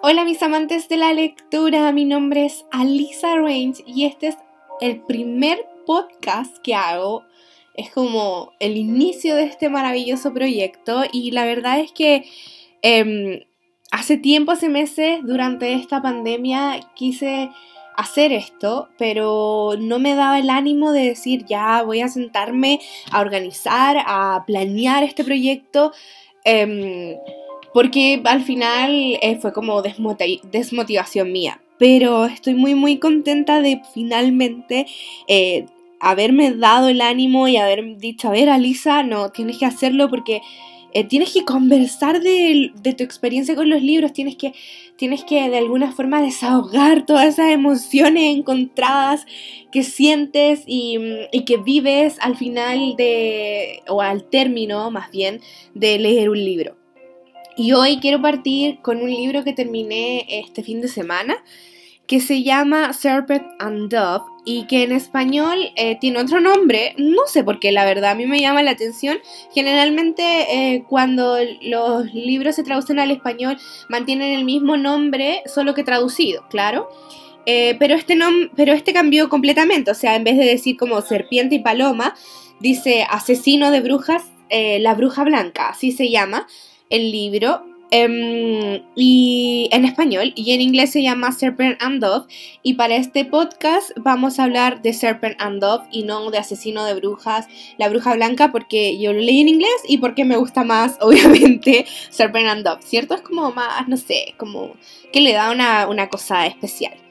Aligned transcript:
Hola 0.00 0.24
mis 0.24 0.40
amantes 0.44 0.88
de 0.88 0.96
la 0.96 1.12
lectura, 1.12 1.90
mi 1.90 2.04
nombre 2.04 2.46
es 2.46 2.64
Alisa 2.70 3.34
Range 3.34 3.82
y 3.84 4.04
este 4.04 4.28
es 4.28 4.38
el 4.80 5.00
primer 5.00 5.66
podcast 5.86 6.56
que 6.58 6.76
hago. 6.76 7.24
Es 7.74 7.90
como 7.90 8.52
el 8.60 8.76
inicio 8.76 9.34
de 9.34 9.42
este 9.42 9.68
maravilloso 9.68 10.32
proyecto 10.32 11.02
y 11.10 11.32
la 11.32 11.44
verdad 11.44 11.80
es 11.80 11.90
que 11.90 12.24
em, 12.80 13.40
hace 13.90 14.16
tiempo, 14.18 14.52
hace 14.52 14.68
meses, 14.68 15.18
durante 15.24 15.74
esta 15.74 16.00
pandemia 16.00 16.78
quise 16.94 17.50
hacer 17.96 18.32
esto, 18.32 18.90
pero 18.98 19.72
no 19.80 19.98
me 19.98 20.14
daba 20.14 20.38
el 20.38 20.48
ánimo 20.48 20.92
de 20.92 21.08
decir 21.08 21.44
ya 21.44 21.82
voy 21.82 22.02
a 22.02 22.08
sentarme 22.08 22.78
a 23.10 23.20
organizar, 23.20 23.96
a 24.06 24.44
planear 24.46 25.02
este 25.02 25.24
proyecto. 25.24 25.90
Em, 26.44 27.16
porque 27.72 28.20
al 28.24 28.42
final 28.42 29.18
eh, 29.20 29.38
fue 29.40 29.52
como 29.52 29.82
desmotivación 29.82 31.32
mía. 31.32 31.60
Pero 31.78 32.26
estoy 32.26 32.54
muy 32.54 32.74
muy 32.74 32.98
contenta 32.98 33.62
de 33.62 33.80
finalmente 33.94 34.86
eh, 35.28 35.66
haberme 36.00 36.52
dado 36.52 36.88
el 36.88 37.00
ánimo 37.00 37.48
y 37.48 37.56
haber 37.56 37.98
dicho, 37.98 38.28
a 38.28 38.32
ver 38.32 38.48
Alisa, 38.48 39.02
no, 39.02 39.30
tienes 39.30 39.58
que 39.58 39.66
hacerlo 39.66 40.10
porque 40.10 40.40
eh, 40.94 41.04
tienes 41.04 41.32
que 41.32 41.44
conversar 41.44 42.20
de, 42.20 42.72
tu 42.96 43.04
experiencia 43.04 43.54
con 43.54 43.68
los 43.68 43.82
libros, 43.82 44.12
tienes 44.12 44.36
que, 44.36 44.54
tienes 44.96 45.22
que 45.22 45.50
de 45.50 45.58
alguna 45.58 45.92
forma 45.92 46.22
desahogar 46.22 47.04
todas 47.04 47.26
esas 47.26 47.50
emociones 47.50 48.36
encontradas 48.36 49.26
que 49.70 49.82
sientes 49.82 50.62
y, 50.66 50.98
y, 51.30 51.44
que 51.44 51.58
vives 51.58 52.16
al 52.20 52.36
final 52.36 52.96
de, 52.96 53.82
o 53.86 54.00
al 54.00 54.24
término 54.24 54.90
más 54.90 55.10
bien, 55.10 55.40
de 55.74 55.98
leer 55.98 56.30
un 56.30 56.42
libro. 56.42 56.76
Y 57.58 57.72
hoy 57.72 57.98
quiero 57.98 58.22
partir 58.22 58.78
con 58.82 59.02
un 59.02 59.10
libro 59.10 59.42
que 59.42 59.52
terminé 59.52 60.24
este 60.28 60.62
fin 60.62 60.80
de 60.80 60.86
semana, 60.86 61.36
que 62.06 62.20
se 62.20 62.44
llama 62.44 62.92
Serpent 62.92 63.48
and 63.58 63.92
Dove 63.92 64.24
y 64.44 64.68
que 64.68 64.84
en 64.84 64.92
español 64.92 65.72
eh, 65.74 65.98
tiene 66.00 66.20
otro 66.20 66.40
nombre, 66.40 66.94
no 66.98 67.26
sé 67.26 67.42
por 67.42 67.58
qué, 67.58 67.72
la 67.72 67.84
verdad, 67.84 68.12
a 68.12 68.14
mí 68.14 68.26
me 68.26 68.40
llama 68.40 68.62
la 68.62 68.70
atención. 68.70 69.18
Generalmente 69.52 70.22
eh, 70.22 70.84
cuando 70.88 71.36
los 71.62 72.14
libros 72.14 72.54
se 72.54 72.62
traducen 72.62 73.00
al 73.00 73.10
español 73.10 73.58
mantienen 73.88 74.38
el 74.38 74.44
mismo 74.44 74.76
nombre, 74.76 75.42
solo 75.52 75.74
que 75.74 75.82
traducido, 75.82 76.44
claro. 76.50 76.88
Eh, 77.44 77.74
pero, 77.80 77.96
este 77.96 78.16
pero 78.54 78.72
este 78.72 78.92
cambió 78.92 79.28
completamente, 79.28 79.90
o 79.90 79.94
sea, 79.94 80.14
en 80.14 80.22
vez 80.22 80.36
de 80.36 80.44
decir 80.44 80.76
como 80.76 81.00
serpiente 81.00 81.56
y 81.56 81.58
paloma, 81.58 82.14
dice 82.60 83.04
asesino 83.10 83.72
de 83.72 83.80
brujas, 83.80 84.22
la 84.48 84.94
bruja 84.94 85.24
blanca, 85.24 85.68
así 85.68 85.92
se 85.92 86.08
llama 86.08 86.46
el 86.90 87.10
libro. 87.10 87.64
Em, 87.90 88.82
y 88.94 89.70
en 89.72 89.86
español 89.86 90.34
y 90.36 90.52
en 90.52 90.60
inglés 90.60 90.92
se 90.92 91.02
llama 91.02 91.32
Serpent 91.32 91.82
and 91.82 92.02
Dove 92.02 92.26
y 92.62 92.74
para 92.74 92.96
este 92.96 93.24
podcast 93.24 93.92
vamos 93.96 94.38
a 94.38 94.44
hablar 94.44 94.82
de 94.82 94.92
Serpent 94.92 95.40
and 95.40 95.62
Dove 95.62 95.86
y 95.90 96.02
no 96.02 96.30
de 96.30 96.36
Asesino 96.36 96.84
de 96.84 96.92
Brujas, 96.92 97.46
la 97.78 97.88
Bruja 97.88 98.12
Blanca 98.12 98.52
porque 98.52 98.98
yo 98.98 99.14
lo 99.14 99.20
leí 99.20 99.40
en 99.40 99.48
inglés 99.48 99.70
y 99.88 99.96
porque 99.96 100.26
me 100.26 100.36
gusta 100.36 100.64
más 100.64 100.98
obviamente 101.00 101.86
Serpent 102.10 102.48
and 102.48 102.62
Dove, 102.62 102.82
¿cierto? 102.82 103.14
Es 103.14 103.22
como 103.22 103.52
más, 103.52 103.88
no 103.88 103.96
sé, 103.96 104.34
como 104.36 104.74
que 105.10 105.22
le 105.22 105.32
da 105.32 105.50
una, 105.50 105.88
una 105.88 106.10
cosa 106.10 106.46
especial. 106.46 107.07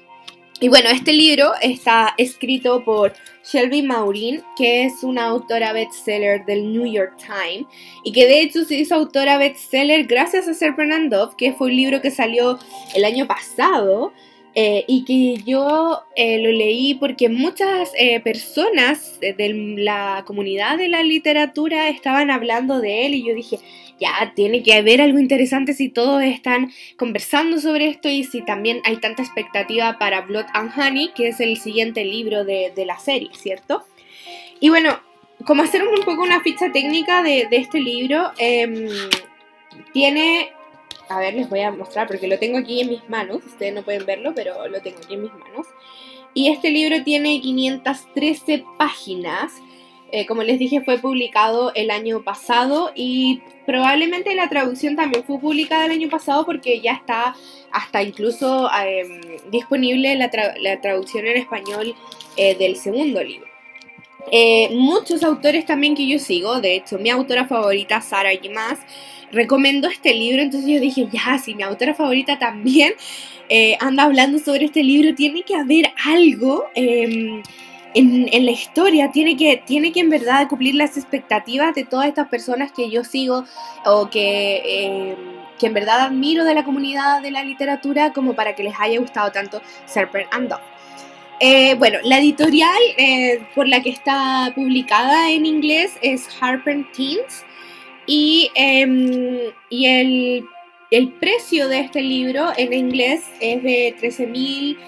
Y 0.59 0.69
bueno, 0.69 0.89
este 0.89 1.13
libro 1.13 1.51
está 1.61 2.15
escrito 2.17 2.83
por 2.83 3.13
Shelby 3.45 3.83
Maurin, 3.83 4.41
que 4.57 4.85
es 4.85 5.03
una 5.03 5.25
autora 5.25 5.71
bestseller 5.71 6.45
del 6.45 6.73
New 6.73 6.91
York 6.91 7.15
Times 7.17 7.67
y 8.03 8.11
que 8.11 8.25
de 8.25 8.41
hecho 8.41 8.65
se 8.65 8.73
hizo 8.73 8.95
autora 8.95 9.37
bestseller 9.37 10.07
gracias 10.07 10.47
a 10.47 10.55
Serpent 10.55 10.91
and 10.91 11.35
que 11.37 11.53
fue 11.53 11.67
un 11.67 11.75
libro 11.75 12.01
que 12.01 12.09
salió 12.09 12.57
el 12.95 13.05
año 13.05 13.27
pasado 13.27 14.13
eh, 14.55 14.83
y 14.87 15.05
que 15.05 15.43
yo 15.43 16.01
eh, 16.15 16.41
lo 16.41 16.51
leí 16.51 16.95
porque 16.95 17.29
muchas 17.29 17.91
eh, 17.95 18.19
personas 18.21 19.19
de 19.19 19.75
la 19.77 20.23
comunidad 20.25 20.79
de 20.79 20.87
la 20.87 21.03
literatura 21.03 21.89
estaban 21.89 22.31
hablando 22.31 22.81
de 22.81 23.05
él 23.05 23.13
y 23.13 23.27
yo 23.27 23.35
dije, 23.35 23.59
ya 23.99 24.33
tiene 24.35 24.63
que 24.63 24.73
haber 24.73 25.01
algo 25.01 25.19
interesante 25.19 25.73
si 25.73 25.89
todos 25.89 26.23
están 26.23 26.71
conversando 26.97 27.59
sobre 27.59 27.87
esto 27.87 28.09
y 28.09 28.23
si 28.23 28.43
también 28.43 28.81
hay 28.85 28.97
tanta 28.97 29.23
expectativa 29.23 29.97
para 29.97 30.21
Blood 30.21 30.45
and 30.53 30.71
Honey, 30.77 31.11
que 31.15 31.29
es 31.29 31.39
el 31.39 31.57
siguiente 31.57 32.03
libro 32.03 32.45
de, 32.45 32.71
la 32.85 32.99
serie, 32.99 33.29
¿cierto? 33.33 33.83
Y 34.59 34.69
bueno, 34.69 34.99
como 35.45 35.63
hacer 35.63 35.87
un 35.87 36.03
poco 36.03 36.23
una 36.23 36.41
ficha 36.41 36.71
técnica 36.71 37.23
de, 37.23 37.47
este 37.51 37.79
libro, 37.79 38.31
em, 38.37 38.87
tiene 39.93 40.51
a 41.09 41.19
ver, 41.19 41.33
les 41.35 41.49
voy 41.49 41.61
a 41.61 41.71
mostrar 41.71 42.07
porque 42.07 42.27
lo 42.27 42.37
tengo 42.37 42.57
aquí 42.57 42.81
en 42.81 42.89
mis 42.89 43.09
manos. 43.09 43.45
Ustedes 43.45 43.73
no 43.73 43.83
pueden 43.83 44.05
verlo, 44.05 44.33
pero 44.35 44.67
lo 44.67 44.81
tengo 44.81 44.97
aquí 44.97 45.13
en 45.13 45.23
mis 45.23 45.33
manos. 45.33 45.67
Y 46.33 46.49
este 46.49 46.69
libro 46.69 47.03
tiene 47.03 47.39
513 47.41 48.63
páginas. 48.77 49.53
Eh, 50.11 50.25
como 50.25 50.43
les 50.43 50.57
dije, 50.57 50.81
fue 50.81 50.97
publicado 50.99 51.73
el 51.75 51.91
año 51.91 52.23
pasado 52.23 52.91
y 52.95 53.41
probablemente 53.65 54.33
la 54.35 54.47
traducción 54.47 54.95
también 54.95 55.25
fue 55.25 55.37
publicada 55.37 55.85
el 55.85 55.91
año 55.91 56.09
pasado 56.09 56.45
porque 56.45 56.79
ya 56.79 56.93
está 56.93 57.35
hasta 57.71 58.03
incluso 58.03 58.69
em, 58.85 59.21
disponible 59.51 60.15
la, 60.15 60.29
traducción 60.79 61.27
en 61.27 61.37
español 61.37 61.93
eh, 62.37 62.55
del 62.55 62.77
segundo 62.77 63.21
libro. 63.21 63.47
Eh, 64.31 64.69
muchos 64.71 65.23
autores 65.23 65.65
también 65.65 65.95
que 65.95 66.07
yo 66.07 66.19
sigo, 66.19 66.61
de 66.61 66.75
hecho 66.75 66.97
mi 66.97 67.09
autora 67.09 67.45
favorita, 67.45 67.99
Sara 67.99 68.29
Más, 68.53 68.79
recomendó 69.31 69.89
este 69.89 70.13
libro, 70.13 70.41
entonces 70.41 70.69
yo 70.69 70.79
dije, 70.79 71.07
ya, 71.11 71.37
si 71.37 71.53
mi 71.53 71.63
autora 71.63 71.93
favorita 71.93 72.39
también 72.39 72.93
anda 73.79 74.03
hablando 74.03 74.39
sobre 74.39 74.65
este 74.65 74.83
libro, 74.83 75.15
tiene 75.15 75.43
que 75.43 75.55
haber 75.55 75.91
algo 76.05 76.65
em, 77.93 78.27
en, 78.31 78.45
la 78.45 78.51
historia 78.51 79.11
tiene 79.11 79.37
que, 79.37 79.61
tiene 79.65 79.91
que 79.91 79.99
en 79.99 80.09
verdad 80.09 80.47
cumplir 80.47 80.75
las 80.75 80.97
expectativas 80.97 81.75
de 81.75 81.83
todas 81.83 82.07
estas 82.07 82.27
personas 82.27 82.71
que 82.71 82.89
yo 82.89 83.03
sigo 83.03 83.43
o 83.85 84.09
que, 84.09 84.61
eh, 84.65 85.15
que 85.59 85.67
en 85.67 85.73
verdad 85.73 86.01
admiro 86.01 86.43
de 86.45 86.53
la 86.53 86.63
comunidad 86.63 87.21
de 87.21 87.31
la 87.31 87.43
literatura 87.43 88.13
como 88.13 88.33
para 88.33 88.55
que 88.55 88.63
les 88.63 88.75
haya 88.79 88.99
gustado 88.99 89.31
tanto 89.31 89.61
Serpent 89.85 90.27
and 90.31 90.49
Dove. 90.49 90.77
Eh, 91.39 91.75
bueno, 91.75 91.99
la 92.03 92.17
editorial 92.17 92.81
eh, 92.97 93.45
por 93.53 93.67
la 93.67 93.81
que 93.83 93.91
está 93.91 94.51
publicada 94.55 95.29
en 95.29 95.45
inglés 95.45 95.93
es 96.01 96.27
Harper 96.41 96.83
Teens 96.93 97.45
y, 98.07 98.49
em, 98.55 99.51
y 99.69 99.85
el, 99.85 100.45
el, 100.89 101.11
precio 101.13 101.67
de 101.67 101.81
este 101.81 102.01
libro 102.01 102.47
en 102.57 102.73
inglés 102.73 103.23
es 103.39 103.61
de 103.61 103.95
13 103.99 104.25
mil 104.25 104.79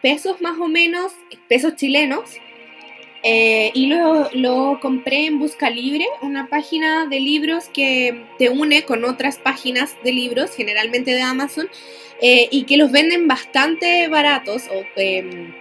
pesos 0.00 0.40
más 0.40 0.58
o 0.58 0.68
menos, 0.68 1.12
pesos 1.48 1.76
chilenos. 1.76 2.30
Eh, 3.24 3.70
y 3.74 3.86
luego 3.86 4.28
lo 4.32 4.78
compré 4.80 5.26
en 5.26 5.38
Busca 5.38 5.70
Libre, 5.70 6.06
una 6.22 6.48
página 6.48 7.06
de 7.06 7.20
libros 7.20 7.68
que 7.68 8.24
te 8.36 8.48
une 8.48 8.82
con 8.82 9.04
otras 9.04 9.38
páginas 9.38 9.96
de 10.02 10.12
libros, 10.12 10.56
generalmente 10.56 11.12
de 11.12 11.22
Amazon, 11.22 11.68
eh, 12.20 12.48
y 12.50 12.64
que 12.64 12.76
los 12.76 12.90
venden 12.90 13.28
bastante 13.28 14.08
baratos 14.08 14.64
o 14.74 14.84
em, 14.96 15.54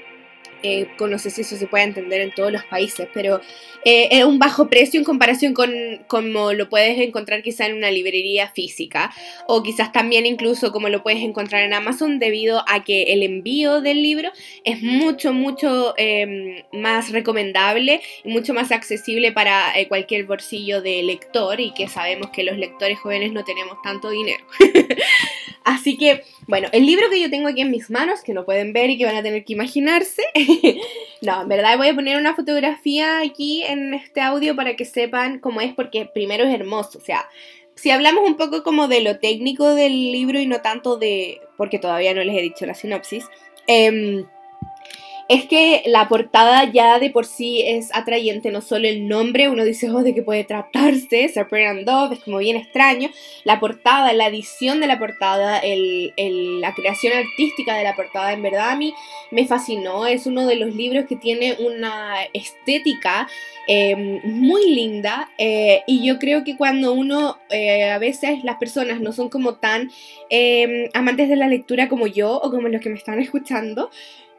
eh, 0.63 0.87
no 0.99 1.19
sé 1.19 1.29
si 1.29 1.41
eso 1.41 1.55
se 1.57 1.67
puede 1.67 1.83
entender 1.83 2.21
en 2.21 2.33
todos 2.33 2.51
los 2.51 2.63
países, 2.65 3.07
pero 3.13 3.41
eh, 3.83 4.09
es 4.11 4.23
un 4.23 4.39
bajo 4.39 4.67
precio 4.69 4.99
en 4.99 5.03
comparación 5.03 5.53
con 5.53 5.71
como 6.07 6.53
lo 6.53 6.69
puedes 6.69 6.99
encontrar 6.99 7.41
quizá 7.41 7.65
en 7.65 7.75
una 7.75 7.89
librería 7.89 8.47
física 8.49 9.11
o 9.47 9.63
quizás 9.63 9.91
también 9.91 10.25
incluso 10.25 10.71
como 10.71 10.89
lo 10.89 11.01
puedes 11.01 11.21
encontrar 11.21 11.63
en 11.63 11.73
Amazon 11.73 12.19
debido 12.19 12.63
a 12.67 12.83
que 12.83 13.13
el 13.13 13.23
envío 13.23 13.81
del 13.81 14.01
libro 14.01 14.31
es 14.63 14.83
mucho, 14.83 15.33
mucho 15.33 15.95
em, 15.97 16.63
más 16.71 17.11
recomendable 17.11 18.01
y 18.23 18.29
mucho 18.29 18.53
más 18.53 18.71
accesible 18.71 19.31
para 19.31 19.77
eh, 19.77 19.87
cualquier 19.87 20.25
bolsillo 20.25 20.81
de 20.81 21.01
lector 21.03 21.59
y 21.59 21.73
que 21.73 21.87
sabemos 21.87 22.29
que 22.31 22.43
los 22.43 22.57
lectores 22.57 22.99
jóvenes 22.99 23.31
no 23.31 23.43
tenemos 23.43 23.81
tanto 23.81 24.09
dinero. 24.09 24.43
Así 25.63 25.97
que, 25.97 26.23
bueno, 26.47 26.67
el 26.71 26.85
libro 26.85 27.09
que 27.09 27.21
yo 27.21 27.29
tengo 27.29 27.47
aquí 27.47 27.61
en 27.61 27.71
mis 27.71 27.89
manos, 27.89 28.21
que 28.21 28.33
no 28.33 28.45
pueden 28.45 28.73
ver 28.73 28.89
y 28.89 28.97
que 28.97 29.05
van 29.05 29.15
a 29.15 29.23
tener 29.23 29.45
que 29.45 29.53
imaginarse, 29.53 30.23
no, 31.21 31.43
en 31.43 31.47
verdad 31.47 31.77
voy 31.77 31.89
a 31.89 31.95
poner 31.95 32.17
una 32.17 32.35
fotografía 32.35 33.19
aquí 33.19 33.63
en 33.63 33.93
este 33.93 34.21
audio 34.21 34.55
para 34.55 34.75
que 34.75 34.85
sepan 34.85 35.39
cómo 35.39 35.61
es, 35.61 35.73
porque 35.73 36.05
primero 36.11 36.43
es 36.43 36.53
hermoso, 36.53 36.97
o 36.97 37.01
sea, 37.01 37.27
si 37.75 37.91
hablamos 37.91 38.27
un 38.27 38.37
poco 38.37 38.63
como 38.63 38.87
de 38.87 39.01
lo 39.01 39.19
técnico 39.19 39.75
del 39.75 40.11
libro 40.11 40.39
y 40.39 40.45
no 40.45 40.61
tanto 40.61 40.97
de, 40.97 41.41
porque 41.57 41.79
todavía 41.79 42.13
no 42.13 42.23
les 42.23 42.37
he 42.37 42.41
dicho 42.41 42.65
la 42.65 42.73
sinopsis, 42.73 43.25
em, 43.67 44.25
es 45.31 45.45
que 45.45 45.83
la 45.85 46.09
portada 46.09 46.69
ya 46.73 46.99
de 46.99 47.09
por 47.09 47.25
sí 47.25 47.61
es 47.65 47.95
atrayente, 47.95 48.51
no 48.51 48.59
solo 48.59 48.89
el 48.89 49.07
nombre, 49.07 49.47
uno 49.47 49.63
dice, 49.63 49.89
oh, 49.89 50.03
de 50.03 50.13
qué 50.13 50.23
puede 50.23 50.43
tratarse, 50.43 51.29
Serpent 51.29 51.69
and 51.69 51.85
Dove, 51.85 52.15
es 52.15 52.23
como 52.25 52.39
bien 52.39 52.57
extraño, 52.57 53.09
la 53.45 53.61
portada, 53.61 54.11
la 54.11 54.27
edición 54.27 54.81
de 54.81 54.87
la 54.87 54.99
portada, 54.99 55.59
el, 55.59 56.11
la 56.59 56.73
creación 56.73 57.13
artística 57.13 57.77
de 57.77 57.85
la 57.85 57.95
portada, 57.95 58.33
en 58.33 58.43
verdad 58.43 58.71
a 58.71 58.75
mí 58.75 58.93
me 59.31 59.47
fascinó, 59.47 60.05
es 60.05 60.27
uno 60.27 60.45
de 60.45 60.57
los 60.57 60.75
libros 60.75 61.05
que 61.07 61.15
tiene 61.15 61.55
una 61.59 62.23
estética 62.33 63.29
em, 63.69 64.19
muy 64.25 64.69
linda 64.69 65.29
eh, 65.37 65.83
y 65.87 66.05
yo 66.05 66.19
creo 66.19 66.43
que 66.43 66.57
cuando 66.57 66.91
uno, 66.91 67.37
eh, 67.51 67.89
a 67.89 67.99
veces 67.99 68.43
las 68.43 68.57
personas 68.57 68.99
no 68.99 69.13
son 69.13 69.29
como 69.29 69.55
tan 69.55 69.91
em, 70.29 70.89
amantes 70.93 71.29
de 71.29 71.37
la 71.37 71.47
lectura 71.47 71.87
como 71.87 72.05
yo 72.05 72.35
o 72.35 72.51
como 72.51 72.67
los 72.67 72.81
que 72.81 72.89
me 72.89 72.97
están 72.97 73.21
escuchando, 73.21 73.89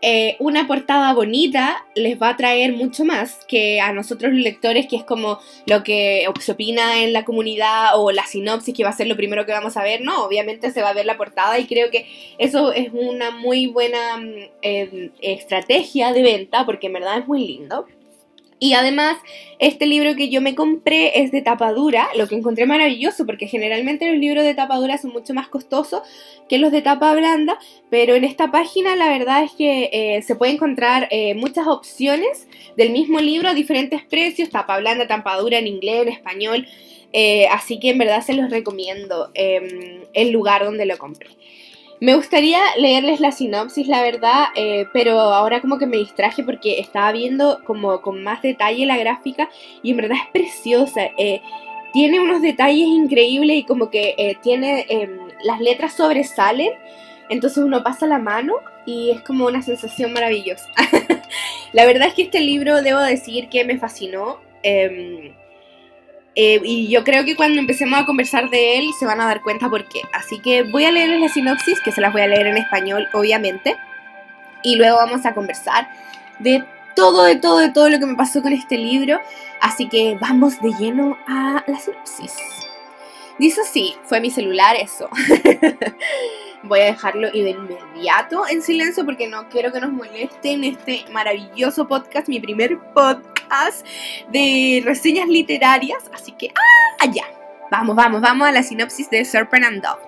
eh, 0.05 0.35
una 0.41 0.67
portada 0.67 1.15
bonita 1.15 1.87
les 1.95 2.21
va 2.21 2.31
a 2.31 2.37
traer 2.37 2.73
mucho 2.73 3.05
más 3.05 3.45
que 3.47 3.81
a 3.81 3.93
nosotros 3.93 4.33
los 4.33 4.43
lectores, 4.43 4.89
que 4.89 4.97
es 4.97 5.05
como 5.05 5.39
lo 5.67 5.85
que 5.85 6.27
se 6.41 6.53
opina 6.53 7.03
en 7.03 7.13
la 7.13 7.25
comunidad 7.25 7.91
o 7.95 8.11
la 8.11 8.27
sinopsis, 8.27 8.75
que 8.75 8.83
va 8.83 8.91
a 8.91 8.97
ser 8.97 9.07
lo 9.07 9.17
primero 9.17 9.47
que 9.47 9.53
vamos 9.53 9.77
a 9.77 9.85
ver. 9.85 10.01
No, 10.01 10.25
obviamente 10.25 10.73
se 10.73 10.83
va 10.83 10.89
a 10.89 10.95
ver 10.95 11.07
la 11.07 11.17
portada 11.17 11.57
y 11.61 11.67
creo 11.67 11.91
que 11.93 12.07
eso 12.39 12.73
es 12.73 12.91
una 12.93 13.31
muy 13.31 13.69
buena 13.69 14.17
mm, 14.17 14.35
eh, 14.63 15.11
estrategia 15.21 16.13
de 16.13 16.23
venta, 16.23 16.67
porque 16.67 16.89
en 16.89 16.95
verdad 16.95 17.19
es 17.19 17.29
muy 17.29 17.47
lindo. 17.47 17.87
Y 18.63 18.75
además, 18.75 19.17
este 19.59 19.87
libro 19.87 20.15
que 20.15 20.29
yo 20.29 20.41
me 20.41 20.55
compré 20.55 21.21
es 21.21 21.33
de 21.33 21.43
tapa 21.43 21.73
dura, 21.73 22.07
lo 22.17 22.29
que 22.29 22.37
encontré 22.37 22.65
maravilloso, 22.65 23.27
porque 23.27 23.49
generalmente 23.49 24.09
los 24.09 24.21
libros 24.21 24.45
de 24.45 24.55
tapa 24.55 24.77
dura 24.77 24.99
son 24.99 25.11
mucho 25.11 25.35
más 25.35 25.49
costosos 25.49 26.03
que 26.49 26.59
los 26.59 26.71
de 26.71 26.81
tapa 26.81 27.13
blanda, 27.13 27.59
pero 27.91 28.15
en 28.15 28.23
esta 28.23 28.53
página 28.53 28.95
la 28.95 29.09
verdad 29.09 29.43
es 29.43 29.51
que 29.51 29.91
eh, 29.93 30.23
se 30.23 30.37
puede 30.37 30.53
encontrar 30.53 31.09
eh, 31.11 31.35
muchas 31.35 31.67
opciones 31.67 32.47
del 32.77 32.91
mismo 32.91 33.19
libro 33.19 33.49
a 33.49 33.55
diferentes 33.55 34.05
precios, 34.05 34.49
tapa 34.51 34.79
blanda, 34.79 35.09
tapa 35.09 35.37
dura 35.39 35.59
en 35.59 35.67
inglés, 35.67 36.03
en 36.03 36.09
español, 36.11 36.69
eh, 37.13 37.49
así 37.49 37.81
que 37.81 37.91
en 37.91 37.99
verdad 37.99 38.23
se 38.25 38.35
los 38.35 38.49
recomiendo 38.49 39.33
em, 39.35 40.05
el 40.15 40.31
lugar 40.31 40.65
donde 40.65 40.87
lo 40.87 40.99
compré. 40.99 41.31
Me 42.03 42.17
gustaría 42.17 42.59
leerles 42.79 43.21
la 43.21 43.31
sinopsis, 43.31 43.87
la 43.87 44.03
verdad, 44.03 44.47
eh, 44.57 44.89
pero 44.93 45.21
ahora 45.21 45.61
como 45.61 45.79
que 45.79 45.87
me 45.87 45.99
distraje 45.99 46.43
porque 46.43 46.81
estaba 46.81 47.13
viendo 47.13 47.61
como 47.63 48.03
con 48.03 48.25
más 48.25 48.43
detalle 48.43 48.87
la 48.87 48.97
gráfica 48.97 49.49
y 49.85 49.93
en 49.93 49.99
verdad 49.99 50.19
es 50.21 50.31
preciosa. 50.33 51.03
Eh, 51.17 51.41
tiene 51.93 52.19
unos 52.19 52.43
detalles 52.43 52.89
increíbles 52.89 53.59
y 53.59 53.63
como 53.63 53.89
que 53.89 54.17
eh, 54.19 54.37
tiene 54.43 54.85
em, 54.89 55.17
las 55.45 55.61
letras 55.61 55.93
sobresalen, 55.93 56.73
entonces 57.29 57.63
uno 57.63 57.85
pasa 57.85 58.09
la 58.09 58.19
mano 58.19 58.55
y 58.85 59.11
es 59.11 59.23
como 59.23 59.47
una 59.47 59.63
sensación 59.63 60.13
maravillosa. 60.13 60.67
la 61.73 61.87
verdad 61.87 62.09
es 62.09 62.15
que 62.15 62.23
este 62.23 62.41
libro 62.41 62.83
debo 62.83 62.99
decir 62.99 63.49
que 63.49 63.65
me 63.65 63.79
fascinó. 63.79 64.41
Em, 64.65 65.35
eh, 66.35 66.61
y 66.65 66.89
yo 66.89 67.05
creo 67.05 67.25
que 67.25 67.37
cuando 67.37 67.61
empecemos 67.61 68.01
a 68.01 68.07
conversar 68.07 68.49
de 68.49 68.79
él 68.79 68.91
se 68.99 69.05
van 69.05 69.21
a 69.21 69.27
dar 69.27 69.43
cuenta 69.43 69.69
por 69.69 69.87
qué. 69.89 70.03
Así 70.13 70.39
que 70.41 70.63
voy 70.63 70.85
a 70.85 70.93
leerles 70.93 71.21
la 71.21 71.29
sinopsis, 71.29 71.81
que 71.81 71.93
se 71.93 72.01
las 72.01 72.13
voy 72.13 72.23
a 72.23 72.27
leer 72.27 72.47
en 72.47 72.57
español, 72.57 73.09
obviamente. 73.13 73.77
Y 74.63 74.77
luego 74.77 74.97
vamos 74.97 75.27
a 75.27 75.35
conversar 75.35 75.91
de 76.39 76.65
todo, 76.97 77.25
de 77.25 77.37
todo, 77.37 77.59
de 77.59 77.71
todo 77.71 77.89
lo 77.91 77.99
que 77.99 78.07
me 78.07 78.15
pasó 78.15 78.41
con 78.41 78.53
este 78.53 78.79
libro. 78.79 79.21
Así 79.61 79.89
que 79.89 80.17
vamos 80.21 80.61
de 80.61 80.73
lleno 80.79 81.19
a 81.27 81.65
la 81.67 81.79
sinopsis. 81.79 82.35
Dice 83.39 83.61
así, 83.61 83.95
fue 84.05 84.21
mi 84.21 84.31
celular 84.31 84.77
eso. 84.77 85.09
voy 86.63 86.81
a 86.81 86.85
dejarlo 86.85 87.29
y 87.33 87.43
de 87.43 87.51
inmediato 87.51 88.47
en 88.49 88.63
silencio 88.63 89.05
porque 89.05 89.27
no 89.27 89.49
quiero 89.49 89.73
que 89.73 89.81
nos 89.81 89.93
molesten 89.93 90.65
este 90.65 91.05
maravilloso 91.11 91.89
podcast, 91.89 92.29
mi 92.29 92.41
primer 92.41 92.79
podcast 92.95 93.32
de 94.31 94.83
reseñas 94.85 95.29
literarias. 95.29 96.03
Así 96.13 96.33
que, 96.33 96.49
¡ah! 96.55 97.07
Ya. 97.13 97.25
Vamos, 97.71 97.97
vamos, 97.97 98.21
vamos 98.21 98.49
a 98.49 98.53
la 98.53 98.63
sinopsis 98.63 99.09
de 99.11 99.25
Serpent 99.25 99.65
and 99.65 99.83
Dove. 99.83 100.03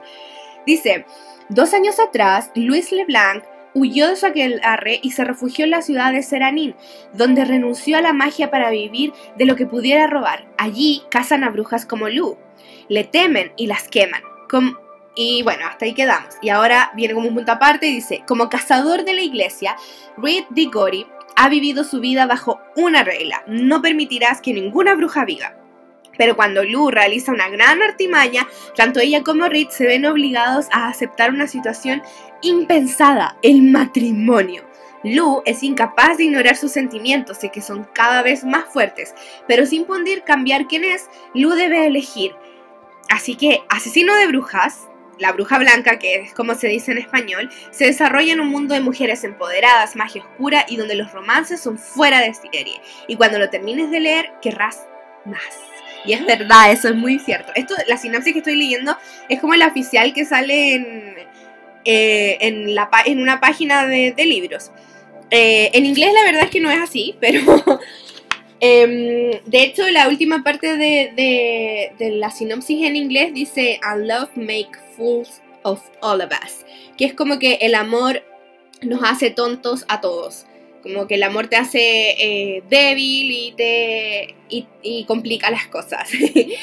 Dice, 0.67 1.07
dos 1.49 1.73
años 1.73 1.99
atrás, 1.99 2.51
Luis 2.55 2.93
Leblanc 2.93 3.45
huyó 3.75 4.09
de 4.09 4.17
su 4.17 4.27
aquelarre 4.27 5.01
y 5.03 5.11
se 5.11 5.25
refugió 5.25 5.65
en 5.65 5.73
la 5.73 5.83
ciudad 5.83 6.13
de 6.13 6.23
Seranín, 6.23 6.75
donde 7.13 7.45
renunció 7.45 7.99
a 7.99 8.03
la 8.03 8.13
magia 8.13 8.51
para 8.51 8.71
vivir 8.71 9.13
de 9.37 9.47
lo 9.47 9.57
que 9.57 9.67
pudiera 9.67 10.07
robar. 10.07 10.47
Allí 10.59 11.03
cazan 11.11 11.43
a 11.45 11.51
brujas 11.51 11.85
como 11.85 12.09
Lu. 12.09 12.39
Le 12.89 13.05
temen 13.05 13.53
y 13.57 13.67
las 13.67 13.89
queman. 13.89 14.23
Y 15.17 15.43
bueno, 15.43 15.67
hasta 15.67 15.85
ahí 15.85 15.95
quedamos. 15.95 16.35
Y 16.43 16.49
ahora 16.49 16.93
viene 16.95 17.15
como 17.15 17.29
un 17.29 17.35
punto 17.35 17.53
aparte 17.53 17.87
y 17.87 17.95
dice, 17.95 18.23
como 18.27 18.49
cazador 18.49 19.05
de 19.05 19.15
la 19.15 19.23
iglesia, 19.23 19.77
Reed 20.17 20.45
Diggory 20.51 21.07
ha 21.37 21.49
vivido 21.49 21.85
su 21.85 22.01
vida 22.01 22.27
bajo 22.27 22.61
una 22.77 23.05
regla, 23.05 23.43
no 23.47 23.83
permitirás 23.83 24.41
que 24.41 24.53
ninguna 24.53 24.95
bruja 24.95 25.25
viva. 25.25 25.55
Pero 26.17 26.37
cuando 26.37 26.65
Lu 26.65 26.91
realiza 26.91 27.33
una 27.33 27.49
gran 27.49 27.83
artimaña, 27.83 28.47
tanto 28.77 29.01
ella 29.01 29.23
como 29.23 29.49
Reed 29.49 29.69
se 29.69 29.87
ven 29.87 30.07
obligados 30.07 30.67
a 30.71 30.89
aceptar 30.89 31.31
una 31.31 31.49
situación 31.49 32.03
impensada, 32.43 33.37
el 33.43 33.63
matrimonio. 33.63 34.63
Lu 35.03 35.43
es 35.45 35.63
incapaz 35.63 36.17
de 36.17 36.25
ignorar 36.25 36.57
sus 36.57 36.73
sentimientos 36.73 37.45
y 37.45 37.51
que 37.51 37.61
son 37.61 37.87
cada 37.93 38.23
vez 38.23 38.45
más 38.45 38.65
fuertes, 38.65 39.15
pero 39.47 39.67
sin 39.67 39.85
poder 39.85 40.25
cambiar 40.25 40.67
quién 40.67 40.85
es, 40.85 41.11
Lu 41.35 41.51
debe 41.51 41.87
elegir. 41.87 42.35
Así 43.11 43.35
que, 43.35 43.61
asesino 43.69 44.15
de 44.15 44.29
brujas, 44.29 44.89
la 45.19 45.32
bruja 45.32 45.58
blanca, 45.58 45.99
que 45.99 46.16
es 46.16 46.34
como 46.34 46.55
se 46.55 46.69
dice 46.69 46.93
en 46.93 46.99
español, 46.99 47.50
se 47.70 47.87
desarrolla 47.87 48.32
en 48.32 48.40
un 48.40 48.49
mundo 48.49 48.75
de 48.75 48.81
mujeres 48.81 49.25
empoderadas, 49.25 49.96
magia 49.96 50.22
oscura 50.22 50.66
y 50.69 50.76
donde 50.76 50.94
los 50.94 51.12
romances 51.12 51.61
son 51.61 51.78
fuera 51.78 52.20
de 52.20 52.34
serie. 52.34 52.81
Y 53.08 53.16
cuando 53.16 53.38
lo 53.38 53.50
termines 53.50 53.90
de 53.90 54.00
leer, 54.00 54.32
querrás 54.43 54.87
más. 55.25 55.40
Y 56.05 56.12
es 56.12 56.25
verdad, 56.26 56.70
eso 56.70 56.88
es 56.88 56.94
muy 56.94 57.19
cierto. 57.19 57.52
Esto, 57.55 57.75
la 57.87 57.96
sinopsis 57.96 58.32
que 58.32 58.40
estoy 58.40 58.56
leyendo 58.56 58.96
es 59.28 59.40
como 59.40 59.55
la 59.55 59.69
oficial 59.69 60.12
que 60.12 60.25
sale 60.25 60.75
en, 60.75 61.14
eh, 61.84 62.38
en, 62.40 62.75
la, 62.75 62.90
una 63.08 63.40
página 63.40 63.87
de, 63.87 64.14
libros. 64.19 64.70
Eh, 65.31 65.70
en 65.72 65.87
inglés 65.87 66.12
la 66.12 66.25
verdad 66.25 66.44
es 66.44 66.50
que 66.50 66.61
no 66.61 66.70
es 66.70 66.78
así, 66.78 67.16
pero 67.20 67.40
Em, 68.61 69.41
de 69.45 69.62
hecho, 69.62 69.89
la 69.91 70.09
última 70.09 70.43
parte 70.43 70.77
de, 70.77 71.93
la 71.99 72.31
sinopsis 72.31 72.85
en 72.87 72.97
inglés 72.97 73.35
dice, 73.35 73.81
And 73.83 74.06
love 74.06 74.31
make 74.37 74.71
fools 74.97 75.43
of 75.62 75.81
all 76.01 76.21
of 76.21 76.31
us. 76.31 76.65
Que 76.97 77.05
es 77.05 77.15
como 77.15 77.39
que 77.39 77.55
el 77.61 77.75
amor 77.75 78.23
nos 78.83 79.03
hace 79.03 79.31
tontos 79.31 79.85
a 79.89 80.01
todos. 80.01 80.47
Como 80.83 81.06
que 81.06 81.15
el 81.15 81.23
amor 81.23 81.49
te 81.49 81.56
hace 81.56 82.11
eh, 82.11 82.62
débil 82.69 83.31
y 83.31 83.53
te 83.56 84.35
y, 84.49 85.05
complica 85.05 85.50
las 85.50 85.67
cosas. 85.67 86.09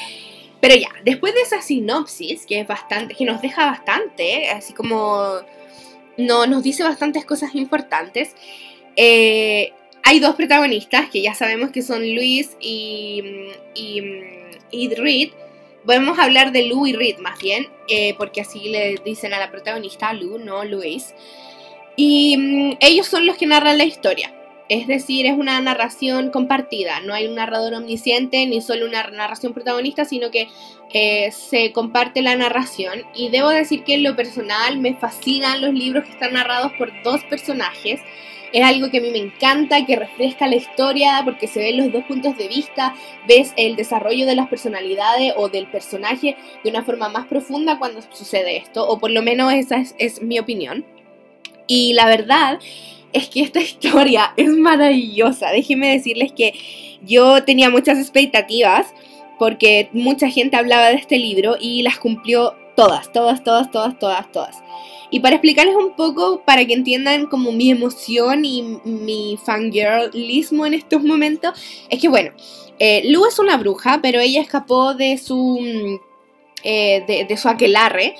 Pero 0.61 0.75
ya, 0.75 0.89
después 1.03 1.33
de 1.33 1.41
esa 1.41 1.61
sinopsis, 1.61 2.45
que 2.45 2.59
es 2.59 2.67
bastante, 2.67 3.15
que 3.15 3.25
nos 3.25 3.41
deja 3.41 3.65
bastante, 3.65 4.49
así 4.49 4.73
como 4.73 5.41
no, 6.17 6.45
nos 6.45 6.61
dice 6.61 6.83
bastantes 6.83 7.25
cosas 7.25 7.55
importantes, 7.55 8.35
eh, 8.95 9.73
hay 10.03 10.19
dos 10.19 10.35
protagonistas 10.35 11.09
que 11.09 11.21
ya 11.21 11.33
sabemos 11.33 11.71
que 11.71 11.81
son 11.81 12.01
Luis 12.15 12.51
y, 12.59 13.23
y, 13.75 14.01
y 14.71 14.93
Reed. 14.95 15.29
Podemos 15.85 16.19
hablar 16.19 16.51
de 16.51 16.67
Lou 16.67 16.85
y 16.85 16.93
Reed 16.93 17.17
más 17.17 17.39
bien, 17.39 17.67
eh, 17.87 18.13
porque 18.17 18.41
así 18.41 18.69
le 18.69 18.95
dicen 19.03 19.33
a 19.33 19.39
la 19.39 19.51
protagonista 19.51 20.13
Lou, 20.13 20.37
no 20.37 20.63
Luis. 20.63 21.13
Y 21.95 22.37
mm, 22.37 22.77
ellos 22.79 23.07
son 23.07 23.25
los 23.25 23.37
que 23.37 23.45
narran 23.47 23.77
la 23.77 23.85
historia. 23.85 24.33
Es 24.71 24.87
decir, 24.87 25.25
es 25.25 25.37
una 25.37 25.59
narración 25.59 26.29
compartida. 26.29 27.01
No 27.01 27.13
hay 27.13 27.27
un 27.27 27.35
narrador 27.35 27.73
omnisciente 27.73 28.45
ni 28.45 28.61
solo 28.61 28.85
una 28.85 29.03
narración 29.09 29.53
protagonista, 29.53 30.05
sino 30.05 30.31
que 30.31 30.47
eh, 30.93 31.29
se 31.33 31.73
comparte 31.73 32.21
la 32.21 32.37
narración. 32.37 33.03
Y 33.13 33.27
debo 33.27 33.49
decir 33.49 33.83
que 33.83 33.95
en 33.95 34.03
lo 34.03 34.15
personal 34.15 34.77
me 34.77 34.93
fascinan 34.93 35.59
los 35.59 35.73
libros 35.73 36.05
que 36.05 36.11
están 36.11 36.31
narrados 36.31 36.71
por 36.77 36.89
dos 37.03 37.21
personajes 37.25 37.99
es 38.53 38.65
algo 38.65 38.89
que 38.89 38.99
a 38.99 39.01
mí 39.01 39.11
me 39.11 39.17
encanta, 39.17 39.85
que 39.85 39.95
refresca 39.95 40.47
la 40.47 40.55
historia 40.55 41.21
porque 41.23 41.47
se 41.47 41.59
ven 41.59 41.77
los 41.77 41.91
dos 41.91 42.03
puntos 42.05 42.37
de 42.37 42.47
vista, 42.47 42.93
ves 43.27 43.53
el 43.55 43.75
desarrollo 43.75 44.25
de 44.25 44.35
las 44.35 44.47
personalidades 44.47 45.33
o 45.37 45.49
del 45.49 45.67
personaje 45.67 46.35
de 46.63 46.69
una 46.69 46.83
forma 46.83 47.09
más 47.09 47.27
profunda 47.27 47.77
cuando 47.77 48.01
sucede 48.11 48.57
esto, 48.57 48.87
o 48.87 48.99
por 48.99 49.11
lo 49.11 49.21
menos 49.21 49.53
esa 49.53 49.83
es, 49.97 50.21
mi 50.21 50.39
opinión. 50.39 50.85
Y 51.67 51.93
la 51.93 52.07
verdad 52.07 52.59
es 53.13 53.29
que 53.29 53.41
esta 53.41 53.59
historia 53.61 54.33
es 54.37 54.49
maravillosa. 54.49 55.49
Déjenme 55.49 55.91
decirles 55.91 56.31
que 56.31 56.53
yo 57.03 57.43
tenía 57.43 57.69
muchas 57.69 57.97
expectativas 57.99 58.93
porque 59.39 59.89
mucha 59.91 60.29
gente 60.29 60.57
hablaba 60.57 60.89
de 60.89 60.95
este 60.95 61.17
libro 61.17 61.55
y 61.59 61.81
las 61.81 61.97
cumplió 61.97 62.55
todas, 62.75 63.11
todas, 63.11 63.43
todas, 63.43 63.71
todas, 63.71 63.97
todas, 63.97 64.31
todas. 64.31 64.63
Y 65.09 65.19
para 65.19 65.35
explicarles 65.35 65.75
un 65.75 65.95
poco, 65.95 66.41
para 66.45 66.65
que 66.65 66.73
entiendan 66.73 67.25
como 67.25 67.51
mi 67.51 67.69
emoción 67.69 68.45
y 68.45 68.61
mi 68.85 69.37
fangirlismo 69.43 70.65
en 70.65 70.73
estos 70.73 71.03
momentos, 71.03 71.59
es 71.89 71.99
que 71.99 72.07
bueno, 72.07 72.31
eh, 72.79 73.03
Lu 73.11 73.25
es 73.25 73.37
una 73.37 73.57
bruja, 73.57 73.99
pero 74.01 74.19
ella 74.19 74.41
escapó 74.41 74.93
de 74.93 75.17
su, 75.17 75.59
mm, 75.59 75.99
eh, 76.63 77.25
de, 77.27 77.37
su 77.37 77.49
aquelarre. 77.49 78.15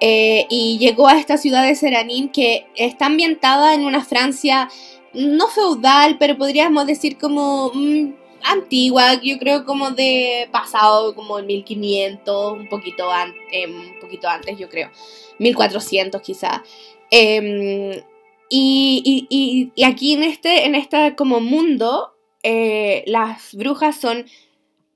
Eh, 0.00 0.46
y 0.50 0.78
llegó 0.78 1.08
a 1.08 1.18
esta 1.18 1.36
ciudad 1.36 1.64
de 1.64 1.76
Seranín 1.76 2.28
que 2.28 2.66
está 2.74 3.06
ambientada 3.06 3.74
en 3.74 3.84
una 3.84 4.04
Francia 4.04 4.68
no 5.14 5.48
feudal, 5.48 6.16
pero 6.18 6.36
podríamos 6.36 6.86
decir 6.86 7.18
como 7.18 7.70
mm, 7.72 8.12
antigua, 8.44 9.20
yo 9.22 9.38
creo 9.38 9.64
como 9.64 9.90
de 9.90 10.48
pasado, 10.50 11.14
como 11.14 11.38
en 11.38 11.46
1500, 11.46 12.52
un 12.52 12.68
poquito, 12.68 13.10
antes, 13.10 13.66
un 13.68 14.00
poquito 14.00 14.28
antes, 14.28 14.58
yo 14.58 14.68
creo, 14.68 14.90
1400 15.38 16.20
quizá. 16.20 16.62
Em, 17.10 18.02
y, 18.48 19.70
y, 19.74 19.84
aquí 19.84 20.14
en 20.14 20.22
este, 20.22 20.66
en 20.66 20.74
este 20.74 21.14
como 21.16 21.40
mundo, 21.40 22.14
eh, 22.42 23.04
las 23.06 23.54
brujas 23.54 23.96
son 24.00 24.26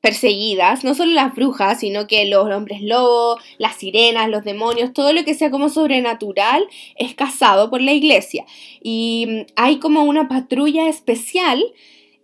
perseguidas, 0.07 0.85
no 0.85 0.95
solo 0.95 1.11
las 1.15 1.35
brujas, 1.35 1.81
sino 1.81 2.07
que 2.07 2.27
los 2.27 2.49
hombres 2.49 2.81
lobos, 2.81 3.43
las 3.59 3.75
sirenas, 3.75 4.29
los 4.29 4.45
demonios, 4.45 4.93
todo 4.93 5.13
lo 5.13 5.25
que 5.25 5.35
sea 5.35 5.51
como 5.51 5.69
sobrenatural 5.69 6.65
es 6.95 7.17
cazado 7.17 7.71
por 7.71 7.81
la 7.81 7.93
iglesia. 7.93 8.45
Y 8.81 9.27
mm, 9.29 9.41
hay 9.57 9.81
como 9.81 10.05
una 10.05 10.29
patrulla 10.29 10.89
especial 10.89 11.61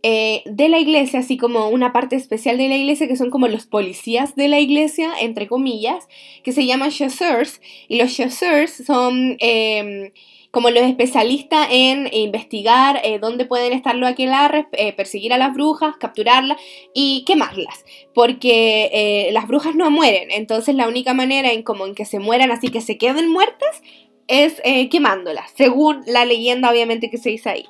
eh, 0.05 0.43
de 0.47 0.69
la 0.69 0.79
iglesia, 0.79 1.19
así 1.19 1.37
como 1.37 1.71
una 1.71 1.93
parte 1.93 2.15
especial 2.15 2.57
de 2.57 2.69
la 2.69 2.77
iglesia 2.77 3.09
que 3.09 3.17
son 3.17 3.31
como 3.31 3.49
los 3.49 3.67
policías 3.67 4.37
de 4.37 4.47
la 4.47 4.61
iglesia, 4.61 5.11
entre 5.21 5.49
comillas, 5.49 6.07
que 6.45 6.53
se 6.53 6.65
llaman 6.65 6.93
chasseurs. 6.93 7.61
Y 7.89 7.97
los 7.97 8.15
chasseurs 8.15 8.85
son... 8.87 9.37
Em, 9.41 10.13
como 10.53 10.69
los 10.69 10.83
especialistas 10.85 11.67
en 11.71 12.13
investigar 12.13 13.01
eh, 13.03 13.19
dónde 13.19 13.47
pueden 13.47 13.73
estar 13.73 13.97
los 13.97 14.09
aquelarres, 14.09 14.67
eh, 14.73 14.93
perseguir 14.93 15.33
a 15.33 15.39
las 15.39 15.55
brujas, 15.55 15.97
capturarlas 15.97 16.59
y 16.95 17.25
quemarlas, 17.27 17.85
porque 18.15 18.91
eh, 18.93 19.33
las 19.33 19.49
brujas 19.49 19.75
no 19.75 19.91
mueren, 19.91 20.31
entonces 20.31 20.75
la 20.75 20.87
única 20.87 21.15
manera 21.15 21.51
en 21.53 21.63
como 21.63 21.87
en 21.87 21.95
que 21.95 22.05
se 22.05 22.19
mueran 22.19 22.53
así 22.53 22.69
que 22.69 22.83
se 22.83 22.99
queden 22.99 23.31
muertas 23.31 23.83
es 24.29 24.63
quemándolas, 24.91 25.51
según 25.57 26.03
la 26.07 26.25
leyenda 26.25 26.71
obviamente 26.71 27.11
que 27.11 27.19
se 27.19 27.31
dice 27.31 27.51
ahí. 27.51 27.67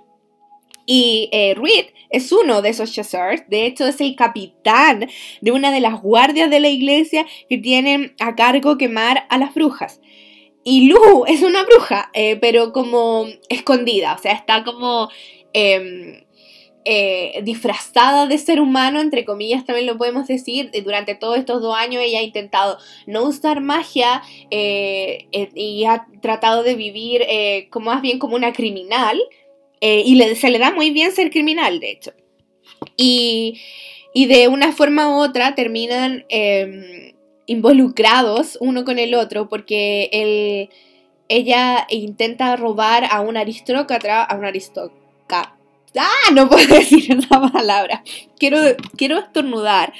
Y 0.86 1.28
Reed 1.32 1.86
es 2.10 2.30
uno 2.30 2.62
de 2.62 2.68
esos 2.68 2.92
chasseurs, 2.92 3.42
de 3.48 3.66
hecho 3.66 3.86
es 3.86 4.00
el 4.00 4.14
capitán 4.14 5.08
de 5.40 5.50
una 5.50 5.72
de 5.72 5.80
las 5.80 6.00
guardias 6.00 6.50
de 6.50 6.60
la 6.60 6.68
iglesia 6.68 7.26
que 7.48 7.58
tienen 7.58 8.14
a 8.20 8.36
cargo 8.36 8.76
quemar 8.76 9.24
a 9.28 9.38
las 9.38 9.54
brujas. 9.54 10.00
Y 10.64 10.88
Lu 10.88 11.24
es 11.26 11.42
una 11.42 11.64
bruja, 11.64 12.10
eh, 12.14 12.36
pero 12.36 12.72
como 12.72 13.26
escondida, 13.48 14.14
o 14.14 14.18
sea, 14.18 14.32
está 14.32 14.62
como 14.62 15.08
em, 15.52 16.24
eh, 16.84 17.40
disfrazada 17.42 18.26
de 18.26 18.38
ser 18.38 18.60
humano, 18.60 19.00
entre 19.00 19.24
comillas 19.24 19.64
también 19.64 19.86
lo 19.86 19.98
podemos 19.98 20.28
decir. 20.28 20.70
Durante 20.84 21.14
todos 21.14 21.38
estos 21.38 21.62
dos 21.62 21.76
años 21.76 22.02
ella 22.04 22.20
ha 22.20 22.22
intentado 22.22 22.78
no 23.06 23.24
usar 23.24 23.60
magia 23.60 24.22
eh, 24.50 25.26
y 25.54 25.84
ha 25.84 26.06
tratado 26.20 26.62
de 26.62 26.76
vivir 26.76 27.24
como 27.70 27.86
más 27.86 28.02
bien 28.02 28.18
como 28.18 28.36
una 28.36 28.52
criminal. 28.52 29.20
y 29.80 30.34
se 30.36 30.50
le 30.50 30.58
da 30.60 30.70
muy 30.70 30.90
bien 30.90 31.10
ser 31.12 31.30
criminal, 31.30 31.80
de 31.80 31.90
hecho. 31.90 32.12
Y, 32.96 33.60
y 34.14 34.26
de 34.26 34.48
una 34.48 34.72
forma 34.72 35.08
u 35.08 35.22
otra 35.22 35.54
terminan 35.54 36.24
em, 36.28 37.11
involucrados 37.52 38.58
uno 38.60 38.84
con 38.84 38.98
el 38.98 39.14
otro 39.14 39.48
porque 39.48 40.08
él, 40.12 40.70
ella 41.28 41.86
intenta 41.90 42.56
robar 42.56 43.04
a 43.10 43.20
un 43.20 43.36
aristócrata, 43.36 44.24
a 44.24 44.36
un 44.36 44.44
aristócrata. 44.44 45.02
¡Ah! 45.98 46.30
No 46.32 46.48
puedo 46.48 46.66
decir 46.74 47.12
esa 47.12 47.40
palabra. 47.52 48.02
Quiero, 48.38 48.58
quiero 48.96 49.18
estornudar 49.18 49.92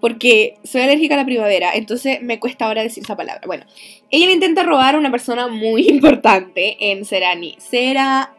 porque 0.00 0.54
soy 0.62 0.82
alérgica 0.82 1.14
a 1.14 1.18
la 1.18 1.24
primavera, 1.24 1.72
entonces 1.74 2.20
me 2.22 2.38
cuesta 2.38 2.66
ahora 2.66 2.82
decir 2.82 3.02
esa 3.02 3.16
palabra. 3.16 3.42
Bueno, 3.46 3.64
ella 4.10 4.26
le 4.26 4.32
intenta 4.32 4.62
robar 4.62 4.94
a 4.94 4.98
una 4.98 5.10
persona 5.10 5.48
muy 5.48 5.88
importante 5.88 6.76
en 6.92 7.04
Serani. 7.04 7.56
Será 7.58 8.34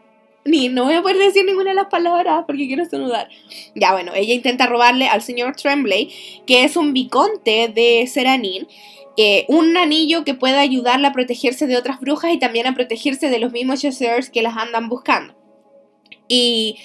ni 0.45 0.69
no 0.69 0.85
voy 0.85 0.95
a 0.95 1.01
poder 1.01 1.17
decir 1.17 1.45
ninguna 1.45 1.71
de 1.71 1.75
las 1.75 1.87
palabras 1.87 2.43
porque 2.47 2.67
quiero 2.67 2.83
estornudar. 2.83 3.29
Ya 3.75 3.91
bueno, 3.91 4.13
ella 4.15 4.33
intenta 4.33 4.67
robarle 4.67 5.07
al 5.07 5.21
señor 5.21 5.55
Tremblay, 5.55 6.09
que 6.45 6.63
es 6.63 6.75
un 6.75 6.93
viconte 6.93 7.67
de 7.67 8.07
Seranin, 8.07 8.67
un 9.47 9.75
anillo 9.75 10.23
que 10.23 10.33
pueda 10.33 10.61
ayudarle 10.61 11.07
a 11.07 11.11
protegerse 11.11 11.67
de 11.67 11.77
otras 11.77 11.99
brujas 11.99 12.31
y 12.33 12.37
también 12.37 12.67
a 12.67 12.73
protegerse 12.73 13.29
de 13.29 13.39
los 13.39 13.51
mismos 13.51 13.81
chasers 13.81 14.29
que 14.29 14.41
las 14.41 14.55
andan 14.55 14.87
buscando. 14.87 15.35
Y 16.27 16.77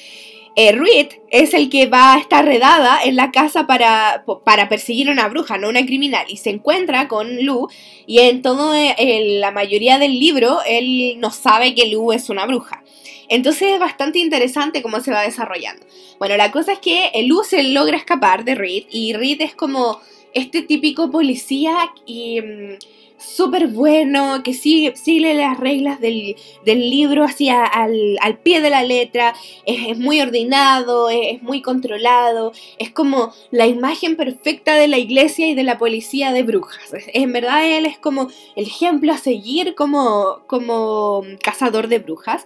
eh, 0.57 1.09
es 1.31 1.55
el 1.55 1.69
que 1.69 1.87
va 1.87 2.15
a 2.15 2.19
estar 2.19 2.45
redada 2.45 2.99
en 3.05 3.17
la 3.17 3.31
casa 3.31 3.67
para, 3.67 4.25
para 4.45 4.69
perseguir 4.69 5.09
a 5.09 5.13
una 5.13 5.29
bruja, 5.29 5.59
no 5.59 5.69
una 5.69 5.85
criminal, 5.85 6.27
y 6.29 6.37
se 6.39 6.51
encuentra 6.51 7.09
con 7.09 7.45
Lu, 7.45 7.69
y 8.07 8.21
en 8.21 8.43
todo 8.43 8.75
eh, 8.75 9.39
la 9.41 9.51
mayoría 9.51 9.99
del 9.99 10.19
libro 10.19 10.59
él 10.67 11.17
no 11.19 11.31
sabe 11.31 11.75
que 11.75 11.87
Lu 11.87 12.13
es 12.13 12.31
una 12.31 12.47
bruja. 12.47 12.83
Entonces 13.29 13.73
es 13.75 13.81
bastante 13.81 14.19
interesante 14.19 14.83
cómo 14.83 15.01
se 15.01 15.11
va 15.11 15.23
desarrollando. 15.23 15.85
Bueno, 16.19 16.37
la 16.37 16.51
cosa 16.51 16.73
es 16.73 16.79
que 16.79 17.11
Luce 17.27 17.63
logra 17.63 17.97
escapar 17.97 18.45
de 18.45 18.55
Reed 18.55 18.85
y 18.91 19.13
Reed 19.13 19.41
es 19.41 19.55
como 19.55 20.01
este 20.33 20.63
típico 20.63 21.11
policía 21.11 21.93
y... 22.07 22.41
Mm, 22.41 22.77
súper 23.25 23.69
bueno, 23.69 24.43
que 24.43 24.53
sigue, 24.55 24.95
sigue 24.97 25.35
las 25.35 25.59
reglas 25.59 26.01
del, 26.01 26.37
libro 26.65 27.25
así 27.25 27.49
al, 27.49 28.39
pie 28.43 28.61
de 28.61 28.71
la 28.71 28.83
letra, 28.83 29.35
es, 29.65 29.99
muy 29.99 30.21
ordenado, 30.21 31.11
es, 31.11 31.43
muy 31.43 31.63
controlado, 31.63 32.53
es 32.79 32.91
como 32.91 33.33
la 33.51 33.67
imagen 33.67 34.17
perfecta 34.17 34.75
de 34.75 34.89
la 34.89 34.99
iglesia 34.99 35.49
y 35.49 35.55
de 35.55 35.63
la 35.63 35.79
policía 35.79 36.33
de 36.33 36.43
brujas. 36.43 36.93
En 37.13 37.33
verdad 37.33 37.67
él 37.67 37.87
es 37.87 37.99
como 37.99 38.29
el 38.57 38.67
ejemplo 38.67 39.13
a 39.13 39.19
seguir 39.19 39.75
como, 39.75 40.41
como 40.47 41.23
cazador 41.43 41.89
de 41.89 41.99
brujas 41.99 42.45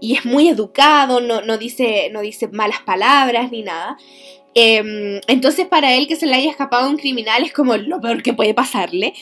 y 0.00 0.14
es 0.14 0.24
muy 0.24 0.48
educado, 0.48 1.20
no, 1.20 1.40
no, 1.42 1.58
dice, 1.58 2.10
no 2.12 2.20
dice 2.20 2.48
malas 2.48 2.80
palabras 2.82 3.50
ni 3.50 3.62
nada. 3.62 3.96
Em, 4.54 5.20
entonces 5.26 5.66
para 5.66 5.94
él 5.94 6.06
que 6.06 6.16
se 6.16 6.26
le 6.26 6.34
haya 6.34 6.50
escapado 6.50 6.88
un 6.88 6.96
criminal 6.96 7.42
es 7.42 7.52
como 7.52 7.76
lo 7.76 8.00
peor 8.00 8.22
que 8.22 8.32
puede 8.32 8.54
pasarle. 8.54 9.12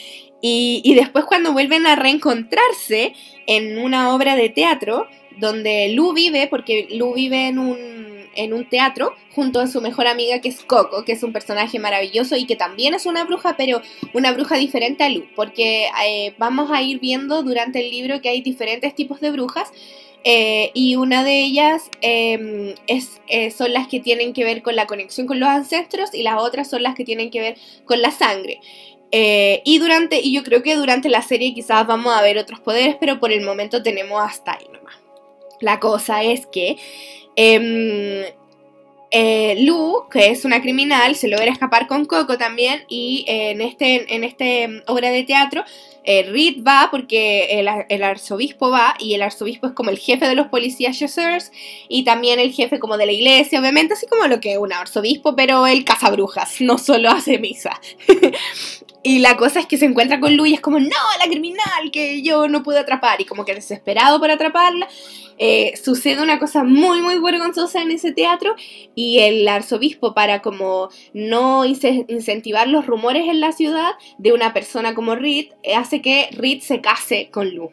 Y, 0.46 0.94
después 0.94 1.24
cuando 1.24 1.54
vuelven 1.54 1.86
a 1.86 1.96
reencontrarse 1.96 3.14
en 3.46 3.78
una 3.78 4.14
obra 4.14 4.36
de 4.36 4.50
teatro, 4.50 5.06
donde 5.38 5.88
Lu 5.88 6.12
vive, 6.12 6.48
porque 6.48 6.86
Lu 6.90 7.14
vive 7.14 7.48
en 7.48 7.58
un, 7.58 7.78
en 8.36 8.52
un 8.52 8.68
teatro 8.68 9.14
junto 9.34 9.58
a 9.58 9.66
su 9.66 9.80
mejor 9.80 10.06
amiga 10.06 10.40
que 10.40 10.50
es 10.50 10.62
Coco, 10.62 11.02
que 11.04 11.12
es 11.12 11.22
un 11.22 11.32
personaje 11.32 11.78
maravilloso 11.78 12.36
y 12.36 12.44
que 12.44 12.56
también 12.56 12.92
es 12.92 13.06
una 13.06 13.24
bruja, 13.24 13.56
pero 13.56 13.80
una 14.12 14.32
bruja 14.32 14.56
diferente 14.56 15.02
a 15.02 15.08
Lu, 15.08 15.24
porque 15.34 15.88
eh, 16.06 16.34
vamos 16.36 16.70
a 16.70 16.82
ir 16.82 17.00
viendo 17.00 17.42
durante 17.42 17.80
el 17.80 17.90
libro 17.90 18.20
que 18.20 18.28
hay 18.28 18.42
diferentes 18.42 18.94
tipos 18.94 19.20
de 19.20 19.30
brujas. 19.30 19.72
Eh, 20.26 20.70
y 20.72 20.96
una 20.96 21.22
de 21.22 21.42
ellas 21.42 21.90
em, 22.00 22.74
eh, 22.86 23.50
son 23.50 23.74
las 23.74 23.88
que 23.88 24.00
tienen 24.00 24.32
que 24.32 24.42
ver 24.42 24.62
con 24.62 24.74
la 24.74 24.86
conexión 24.86 25.26
con 25.26 25.38
los 25.38 25.48
ancestros 25.50 26.14
y 26.14 26.22
las 26.22 26.40
otras 26.40 26.70
son 26.70 26.82
las 26.82 26.94
que 26.94 27.04
tienen 27.04 27.30
que 27.30 27.40
ver 27.40 27.56
con 27.84 28.00
la 28.00 28.10
sangre. 28.10 28.60
Eh, 29.12 29.60
y 29.64 29.78
durante, 29.78 30.20
y 30.20 30.32
yo 30.32 30.42
creo 30.42 30.62
que 30.62 30.76
durante 30.76 31.10
la 31.10 31.22
serie 31.22 31.54
quizás 31.54 31.86
vamos 31.86 32.14
a 32.16 32.22
ver 32.22 32.38
otros 32.38 32.60
poderes, 32.60 32.96
pero 32.98 33.20
por 33.20 33.32
el 33.32 33.44
momento 33.44 33.82
tenemos 33.82 34.20
hasta 34.22 34.52
ahí 34.52 34.66
nomás. 34.72 34.96
La 35.60 35.78
cosa 35.78 36.22
es 36.24 36.46
que 36.46 36.76
eh, 39.14 39.52
eh, 39.52 39.62
Lu, 39.62 40.08
que 40.10 40.30
es 40.30 40.44
una 40.44 40.60
criminal, 40.60 41.14
se 41.14 41.28
logra 41.28 41.50
escapar 41.50 41.86
con 41.86 42.04
Coco 42.04 42.36
también 42.36 42.84
y 42.88 43.24
en 43.28 43.60
este, 43.60 44.14
en 44.14 44.24
este 44.24 44.66
mm, 44.68 44.82
obra 44.86 45.10
de 45.10 45.22
teatro 45.22 45.64
eh, 46.04 46.24
Reed 46.24 46.62
va 46.66 46.88
porque 46.90 47.60
el, 47.88 48.02
arzobispo 48.02 48.70
va 48.70 48.94
y 48.98 49.14
el 49.14 49.22
arzobispo 49.22 49.68
es 49.68 49.72
como 49.72 49.90
el 49.90 49.98
jefe 49.98 50.26
de 50.26 50.34
los 50.34 50.48
policías 50.48 50.98
Chasseurs 50.98 51.52
y 51.88 52.04
también 52.04 52.40
el 52.40 52.52
jefe 52.52 52.78
como 52.78 52.96
de 52.96 53.06
la 53.06 53.12
iglesia, 53.12 53.60
obviamente 53.60 53.94
así 53.94 54.06
como 54.06 54.26
lo 54.26 54.40
que 54.40 54.52
es 54.52 54.58
un 54.58 54.72
arzobispo, 54.72 55.34
pero 55.36 55.66
él 55.66 55.84
caza 55.84 56.10
brujas, 56.10 56.56
no 56.60 56.78
solo 56.78 57.10
hace 57.10 57.38
misa. 57.38 57.80
Y 59.06 59.18
la 59.18 59.36
cosa 59.36 59.60
es 59.60 59.66
que 59.66 59.76
se 59.76 59.84
encuentra 59.84 60.18
con 60.18 60.34
Lu 60.34 60.46
y 60.46 60.54
es 60.54 60.62
como, 60.62 60.80
no, 60.80 60.88
la 61.18 61.26
criminal 61.26 61.90
que 61.92 62.22
yo 62.22 62.48
no 62.48 62.62
pude 62.62 62.78
atrapar. 62.78 63.20
Y 63.20 63.26
como 63.26 63.44
que 63.44 63.54
desesperado 63.54 64.18
por 64.18 64.30
atraparla, 64.30 64.88
eh, 65.38 65.74
sucede 65.82 66.22
una 66.22 66.38
cosa 66.38 66.64
muy, 66.64 67.00
muy 67.00 67.18
vergonzosa 67.18 67.82
en 67.82 67.90
ese 67.90 68.12
teatro. 68.12 68.54
Y 68.94 69.20
el 69.20 69.46
arzobispo, 69.48 70.14
para 70.14 70.42
como 70.42 70.88
no 71.12 71.64
incentivar 71.64 72.68
los 72.68 72.86
rumores 72.86 73.28
en 73.28 73.40
la 73.40 73.52
ciudad 73.52 73.92
de 74.18 74.32
una 74.32 74.52
persona 74.52 74.94
como 74.94 75.14
Reed, 75.14 75.46
hace 75.76 76.02
que 76.02 76.28
Reed 76.32 76.60
se 76.60 76.80
case 76.80 77.30
con 77.30 77.54
Lu. 77.54 77.70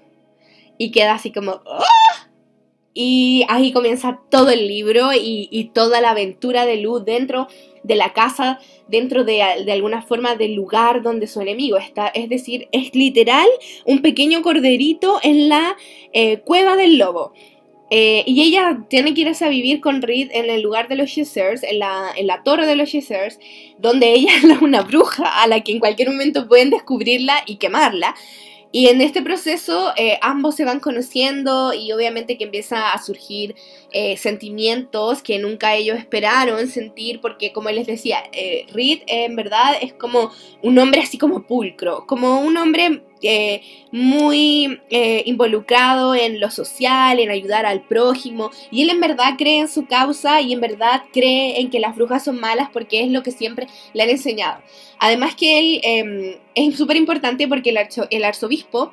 Y 0.77 0.91
queda 0.91 1.13
así 1.13 1.31
como, 1.31 1.61
¡ah! 1.67 2.29
Y 2.93 3.45
ahí 3.47 3.71
comienza 3.71 4.19
todo 4.29 4.49
el 4.49 4.67
libro 4.67 5.11
y, 5.13 5.71
toda 5.73 6.01
la 6.01 6.11
aventura 6.11 6.65
de 6.65 6.77
Lu 6.77 6.99
dentro 6.99 7.47
de 7.83 7.95
la 7.95 8.13
casa 8.13 8.59
dentro 8.87 9.23
de, 9.23 9.41
alguna 9.41 10.01
forma 10.01 10.35
del 10.35 10.53
lugar 10.53 11.01
donde 11.01 11.27
su 11.27 11.39
enemigo 11.39 11.77
está. 11.77 12.07
Es 12.07 12.27
decir, 12.27 12.67
es 12.73 12.93
literal 12.93 13.47
un 13.85 14.01
pequeño 14.01 14.41
corderito 14.41 15.19
en 15.23 15.47
la 15.47 15.77
eh, 16.11 16.39
cueva 16.41 16.75
del 16.75 16.97
lobo. 16.97 17.31
Eh, 17.93 18.23
y 18.25 18.41
ella 18.41 18.85
tiene 18.87 19.13
que 19.13 19.21
irse 19.21 19.43
a 19.43 19.49
vivir 19.49 19.81
con 19.81 20.01
Reed 20.01 20.29
en 20.31 20.49
el 20.49 20.61
lugar 20.61 20.87
de 20.87 20.95
los 20.95 21.13
Chasers, 21.13 21.61
en 21.63 21.79
la, 21.79 22.09
en 22.15 22.25
la 22.25 22.41
torre 22.41 22.65
de 22.65 22.77
los 22.77 22.89
Chasers, 22.89 23.37
donde 23.79 24.13
ella 24.13 24.31
es 24.37 24.61
una 24.61 24.81
bruja 24.81 25.43
a 25.43 25.47
la 25.47 25.61
que 25.61 25.73
en 25.73 25.79
cualquier 25.79 26.09
momento 26.09 26.47
pueden 26.47 26.69
descubrirla 26.69 27.43
y 27.45 27.57
quemarla. 27.57 28.15
Y 28.71 28.87
en 28.87 29.01
este 29.01 29.21
proceso 29.21 29.91
eh, 29.97 30.17
ambos 30.21 30.55
se 30.55 30.63
van 30.63 30.79
conociendo 30.79 31.73
y 31.73 31.91
obviamente 31.91 32.37
que 32.37 32.45
empieza 32.45 32.93
a 32.93 33.03
surgir 33.03 33.55
eh, 33.91 34.15
sentimientos 34.15 35.21
que 35.21 35.39
nunca 35.39 35.75
ellos 35.75 35.97
esperaron 35.97 36.69
sentir 36.69 37.19
porque 37.19 37.51
como 37.51 37.69
les 37.71 37.85
decía, 37.85 38.23
Reed 38.73 39.01
en 39.07 39.35
verdad 39.35 39.73
es 39.81 39.91
como 39.91 40.31
un 40.63 40.79
hombre 40.79 41.01
así 41.01 41.17
como 41.17 41.45
pulcro, 41.45 42.05
como 42.07 42.39
un 42.39 42.55
hombre 42.55 43.01
muy 43.91 44.79
involucrado 45.25 46.15
en 46.15 46.39
lo 46.39 46.49
social, 46.49 47.19
en 47.19 47.29
ayudar 47.29 47.65
al 47.65 47.81
prójimo 47.81 48.49
y 48.71 48.81
él 48.81 48.89
en 48.89 48.99
verdad 48.99 49.35
cree 49.37 49.59
en 49.59 49.67
su 49.67 49.85
causa 49.85 50.41
y 50.41 50.53
en 50.53 50.61
verdad 50.61 51.03
cree 51.13 51.59
en 51.59 51.69
que 51.69 51.79
las 51.79 51.95
brujas 51.95 52.23
son 52.23 52.39
malas 52.39 52.69
porque 52.71 53.01
es 53.01 53.11
lo 53.11 53.23
que 53.23 53.31
siempre 53.31 53.67
le 53.93 54.03
han 54.03 54.09
enseñado. 54.09 54.61
Además 54.99 55.35
que 55.35 55.59
él 55.59 55.81
em, 55.83 56.35
es 56.55 56.77
súper 56.77 56.97
importante 56.97 57.47
porque 57.47 57.69
el, 57.69 57.79
el 58.09 58.23
arzobispo 58.23 58.91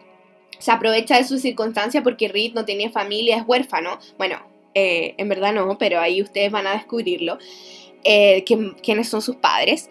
se 0.59 0.73
aprovecha 0.73 1.17
de 1.17 1.25
su 1.25 1.39
circunstancia 1.39 2.03
porque 2.03 2.29
Reed 2.29 2.53
no 2.55 2.65
tenía 2.65 2.91
familia, 2.91 3.37
es 3.37 3.45
huérfano. 3.47 3.99
Bueno, 4.17 4.39
eh, 4.75 5.15
en 5.17 5.29
verdad 5.29 5.53
no, 5.53 5.79
pero 5.79 6.01
ahí 6.01 6.23
ustedes 6.23 6.51
van 6.51 6.67
a 6.67 6.73
descubrirlo. 6.73 7.39
Eh, 8.05 8.45
quiénes 8.83 9.09
son 9.09 9.23
sus 9.23 9.37
padres. 9.37 9.91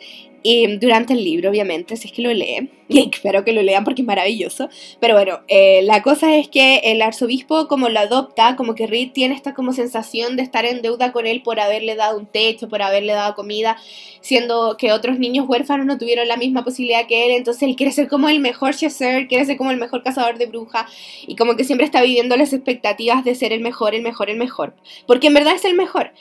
Durante 0.79 1.13
el 1.13 1.23
libro, 1.23 1.49
obviamente, 1.49 1.97
si 1.97 2.07
es 2.07 2.13
que 2.13 2.21
lo 2.21 2.33
leen, 2.33 2.71
y 2.87 3.09
espero 3.13 3.43
que 3.43 3.53
lo 3.53 3.61
lean 3.61 3.83
porque 3.83 4.01
es 4.01 4.07
maravilloso. 4.07 4.69
Pero 4.99 5.13
bueno, 5.13 5.41
eh, 5.47 5.81
la 5.83 6.01
cosa 6.01 6.35
es 6.37 6.47
que 6.47 6.77
el 6.83 7.01
arzobispo, 7.01 7.67
como 7.67 7.89
lo 7.89 7.99
adopta, 7.99 8.55
como 8.55 8.75
que 8.75 8.87
Reed 8.87 9.11
tiene 9.11 9.35
esta 9.35 9.53
como 9.53 9.73
sensación 9.73 10.35
de 10.35 10.43
estar 10.43 10.65
en 10.65 10.81
deuda 10.81 11.11
con 11.11 11.27
él 11.27 11.41
por 11.41 11.59
haberle 11.59 11.95
dado 11.95 12.17
un 12.17 12.25
techo, 12.25 12.69
por 12.69 12.81
haberle 12.81 13.13
dado 13.13 13.35
comida, 13.35 13.77
siendo 14.21 14.77
que 14.77 14.91
otros 14.91 15.19
niños 15.19 15.45
huérfanos 15.47 15.85
no 15.85 15.97
tuvieron 15.97 16.27
la 16.27 16.37
misma 16.37 16.63
posibilidad 16.63 17.07
que 17.07 17.25
él. 17.25 17.31
Entonces 17.31 17.63
él 17.63 17.75
quiere 17.75 17.91
ser 17.91 18.07
como 18.07 18.29
el 18.29 18.39
mejor 18.39 18.75
chasseur, 18.75 19.27
quiere 19.27 19.45
ser 19.45 19.57
como 19.57 19.71
el 19.71 19.77
mejor 19.77 20.03
cazador 20.03 20.37
de 20.37 20.45
brujas, 20.45 20.85
y 21.27 21.35
como 21.35 21.55
que 21.55 21.63
siempre 21.63 21.85
está 21.85 22.01
viviendo 22.01 22.37
las 22.37 22.53
expectativas 22.53 23.23
de 23.23 23.35
ser 23.35 23.53
el 23.53 23.61
mejor, 23.61 23.95
el 23.95 24.01
mejor, 24.01 24.29
el 24.29 24.37
mejor. 24.37 24.75
Porque 25.05 25.27
en 25.27 25.33
verdad 25.33 25.55
es 25.55 25.65
el 25.65 25.75
mejor. 25.75 26.11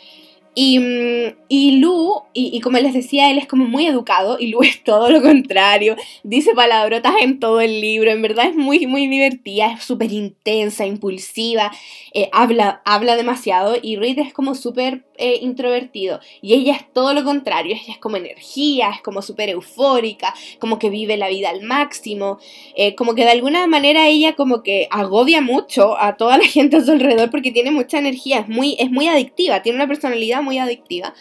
Y, 0.59 0.79
mm, 0.79 1.37
y 1.51 1.81
Lu, 1.81 2.23
y, 2.33 2.63
como 2.63 2.79
les 2.79 2.95
decía, 2.95 3.31
él 3.31 3.37
es 3.37 3.47
como 3.47 3.67
muy 3.67 3.87
educado 3.87 4.39
y 4.41 4.47
Lu 4.47 4.63
es 4.63 4.83
todo 4.83 5.11
lo 5.11 5.21
contrario. 5.21 5.97
Dice 6.25 6.55
palabrotas 6.55 7.13
en 7.21 7.39
todo 7.39 7.61
el 7.61 7.83
libro, 7.83 8.11
en 8.11 8.23
verdad 8.23 8.47
es 8.47 8.57
muy, 8.57 8.87
muy 8.87 9.07
divertida, 9.07 9.73
es 9.73 9.85
súper 9.85 10.11
intensa, 10.13 10.87
impulsiva, 10.87 11.71
eh, 12.15 12.31
habla, 12.33 12.81
habla 12.87 13.17
demasiado 13.17 13.77
y 13.81 13.97
Reed 13.97 14.19
es 14.19 14.33
como 14.33 14.55
súper 14.55 15.05
eh, 15.19 15.39
introvertido. 15.43 16.21
Y 16.43 16.55
ella 16.55 16.75
es 16.75 16.93
todo 16.93 17.13
lo 17.15 17.25
contrario, 17.25 17.75
ella 17.75 17.93
es 17.93 17.99
como 17.99 18.17
energía, 18.17 18.91
es 18.95 19.03
como 19.03 19.23
súper 19.23 19.49
eufórica, 19.49 20.35
como 20.59 20.79
que 20.79 20.91
vive 20.91 21.17
la 21.17 21.29
vida 21.29 21.51
al 21.51 21.63
máximo, 21.63 22.39
eh, 22.77 22.95
como 22.95 23.15
que 23.15 23.25
de 23.25 23.31
alguna 23.31 23.67
manera 23.67 24.09
ella 24.09 24.35
como 24.35 24.63
que 24.63 24.89
agobia 24.91 25.41
mucho 25.41 25.99
a 25.99 26.17
toda 26.17 26.39
la 26.39 26.45
gente 26.47 26.77
a 26.77 26.85
su 26.85 26.93
alrededor 26.93 27.31
porque 27.31 27.53
tiene 27.53 27.71
mucha 27.71 27.99
energía, 27.99 28.41
es 28.41 28.49
muy, 28.49 28.77
es 28.79 28.91
muy 28.91 29.09
adictiva, 29.09 29.63
tiene 29.63 29.77
una 29.77 29.89
personalidad 29.89 30.43
muy 30.43 30.59
adictiva 30.59 31.15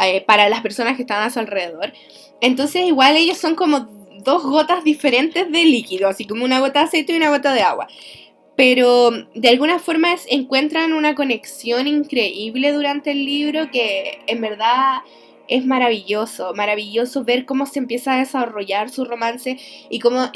eh, 0.00 0.22
para 0.22 0.48
las 0.48 0.60
personas 0.60 0.96
que 0.96 1.02
están 1.02 1.22
a 1.22 1.30
su 1.30 1.38
alrededor. 1.38 1.92
Entonces 2.40 2.86
igual 2.86 3.16
ellos 3.16 3.38
son 3.38 3.54
como 3.54 3.88
dos 4.24 4.42
gotas 4.42 4.84
diferentes 4.84 5.50
de 5.50 5.64
líquido, 5.64 6.08
así 6.08 6.26
como 6.26 6.44
una 6.44 6.60
gota 6.60 6.80
de 6.80 6.86
aceite 6.86 7.12
y 7.12 7.16
una 7.16 7.30
gota 7.30 7.52
de 7.52 7.62
agua 7.62 7.86
pero 8.56 9.10
de 9.34 9.48
alguna 9.48 9.78
forma 9.78 10.14
encuentran 10.28 10.92
una 10.92 11.14
conexión 11.14 11.86
increíble 11.86 12.72
durante 12.72 13.10
el 13.10 13.24
libro 13.24 13.70
que 13.70 14.20
en 14.26 14.40
verdad 14.40 15.02
es 15.48 15.66
maravilloso, 15.66 16.54
maravilloso 16.54 17.24
ver 17.24 17.44
cómo 17.44 17.66
se 17.66 17.78
empieza 17.78 18.14
a 18.14 18.18
desarrollar 18.18 18.88
su 18.90 19.04
romance 19.04 19.58
y 19.90 19.98
cómo 19.98 20.30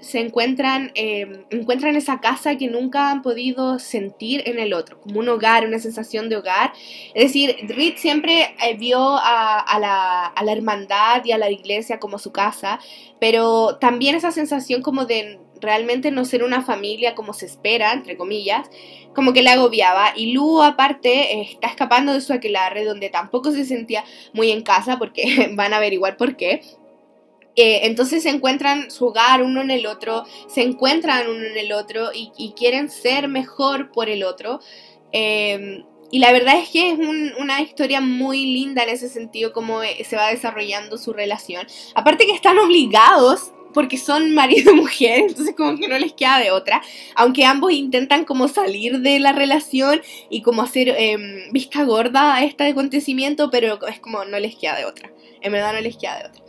se 0.00 0.20
encuentran, 0.20 0.92
em, 0.94 1.44
encuentran 1.50 1.96
esa 1.96 2.20
casa 2.20 2.56
que 2.56 2.68
nunca 2.68 3.10
han 3.10 3.22
podido 3.22 3.78
sentir 3.78 4.42
en 4.46 4.58
el 4.58 4.72
otro, 4.72 5.00
como 5.00 5.20
un 5.20 5.28
hogar, 5.28 5.66
una 5.66 5.78
sensación 5.78 6.28
de 6.28 6.36
hogar. 6.36 6.72
Es 7.14 7.24
decir, 7.24 7.56
Reed 7.68 7.94
siempre 7.96 8.54
eh, 8.64 8.76
vio 8.78 9.16
a 9.18 9.78
la 9.80 10.52
hermandad 10.52 11.24
y 11.24 11.32
a 11.32 11.38
la 11.38 11.50
iglesia 11.50 11.98
como 11.98 12.18
su 12.18 12.30
casa, 12.32 12.78
pero 13.18 13.78
también 13.80 14.14
esa 14.14 14.30
sensación 14.30 14.82
como 14.82 15.06
de 15.06 15.40
realmente 15.60 16.10
no 16.10 16.24
ser 16.24 16.42
una 16.42 16.62
familia 16.62 17.14
como 17.14 17.32
se 17.32 17.46
espera, 17.46 17.92
entre 17.92 18.16
comillas, 18.16 18.68
como 19.14 19.32
que 19.32 19.42
la 19.42 19.52
agobiaba. 19.52 20.12
Y 20.14 20.32
Lu, 20.32 20.62
aparte, 20.62 21.40
está 21.40 21.68
escapando 21.68 22.12
de 22.12 22.20
su 22.20 22.32
aquelarre, 22.32 22.84
donde 22.84 23.08
tampoco 23.08 23.52
se 23.52 23.64
sentía 23.64 24.04
muy 24.32 24.50
en 24.50 24.62
casa, 24.62 24.98
porque 24.98 25.50
van 25.54 25.72
a 25.72 25.78
averiguar 25.78 26.16
por 26.16 26.36
qué. 26.36 26.60
Eh, 27.56 27.86
entonces 27.86 28.22
se 28.22 28.28
encuentran 28.28 28.90
su 28.90 29.06
hogar 29.06 29.42
uno 29.42 29.62
en 29.62 29.70
el 29.70 29.86
otro, 29.86 30.24
se 30.46 30.62
encuentran 30.62 31.26
uno 31.28 31.42
en 31.42 31.56
el 31.56 31.72
otro 31.72 32.10
y, 32.12 32.52
quieren 32.54 32.90
ser 32.90 33.28
mejor 33.28 33.92
por 33.92 34.10
el 34.10 34.24
otro. 34.24 34.60
Em, 35.10 35.84
y 36.10 36.18
la 36.18 36.32
verdad 36.32 36.58
es 36.58 36.68
que 36.68 36.90
es 36.90 36.98
una 37.38 37.62
historia 37.62 38.00
muy 38.00 38.44
linda 38.46 38.82
en 38.82 38.90
ese 38.90 39.08
sentido, 39.08 39.52
como 39.52 39.80
se 39.80 40.16
va 40.16 40.28
desarrollando 40.28 40.98
su 40.98 41.12
relación. 41.14 41.66
Aparte 41.94 42.26
que 42.26 42.32
están 42.32 42.58
obligados 42.58 43.52
porque 43.76 43.98
son 43.98 44.30
marido 44.34 44.72
y 44.72 44.74
mujer, 44.74 45.20
entonces 45.28 45.54
como 45.54 45.76
que 45.76 45.86
no 45.86 45.98
les 45.98 46.14
queda 46.14 46.38
de 46.38 46.50
otra, 46.50 46.80
aunque 47.14 47.44
ambos 47.44 47.72
intentan 47.72 48.24
como 48.24 48.48
salir 48.48 49.00
de 49.00 49.20
la 49.20 49.32
relación 49.32 50.00
y 50.30 50.40
como 50.40 50.62
hacer 50.62 50.94
em, 50.96 51.52
vista 51.52 51.84
gorda 51.84 52.36
a 52.36 52.42
este 52.42 52.68
acontecimiento, 52.68 53.50
pero 53.50 53.78
es 53.86 54.00
como 54.00 54.24
no 54.24 54.38
les 54.38 54.56
queda 54.56 54.76
de 54.78 54.86
otra, 54.86 55.12
en 55.42 55.52
verdad 55.52 55.74
no 55.74 55.80
les 55.82 55.98
queda 55.98 56.18
de 56.20 56.28
otra. 56.28 56.45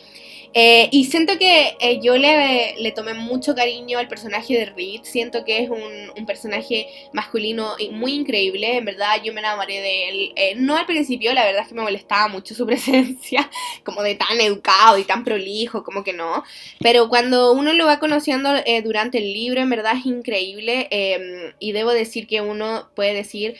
Eh, 0.53 0.89
y 0.91 1.05
siento 1.05 1.37
que 1.37 1.75
eh, 1.79 1.99
yo 2.01 2.17
le, 2.17 2.75
le, 2.79 2.91
tomé 2.91 3.13
mucho 3.13 3.55
cariño 3.55 3.99
al 3.99 4.07
personaje 4.07 4.53
de 4.57 4.65
Reed. 4.65 5.01
Siento 5.03 5.43
que 5.43 5.63
es 5.63 5.69
un, 5.69 6.11
un, 6.15 6.25
personaje 6.25 6.87
masculino 7.13 7.75
muy 7.91 8.13
increíble. 8.13 8.77
En 8.77 8.85
verdad, 8.85 9.21
yo 9.23 9.33
me 9.33 9.39
enamoré 9.39 9.81
de 9.81 10.09
él. 10.09 10.33
Eh, 10.35 10.55
no 10.55 10.77
al 10.77 10.85
principio, 10.85 11.33
la 11.33 11.45
verdad 11.45 11.63
es 11.63 11.69
que 11.69 11.75
me 11.75 11.81
molestaba 11.81 12.27
mucho 12.27 12.55
su 12.55 12.65
presencia, 12.67 13.49
como 13.83 14.01
de 14.03 14.15
tan 14.15 14.39
educado 14.39 14.97
y 14.97 15.03
tan 15.03 15.23
prolijo, 15.23 15.83
como 15.83 16.03
que 16.03 16.13
no. 16.13 16.43
Pero 16.79 17.09
cuando 17.09 17.51
uno 17.51 17.73
lo 17.73 17.85
va 17.85 17.99
conociendo 17.99 18.49
durante 18.83 19.19
el 19.19 19.33
libro, 19.33 19.61
en 19.61 19.69
verdad 19.69 19.93
es 19.97 20.05
increíble. 20.05 20.87
Em, 20.91 21.53
y 21.59 21.71
debo 21.71 21.91
decir 21.91 22.27
que 22.27 22.41
uno 22.41 22.89
puede 22.95 23.13
decir. 23.13 23.55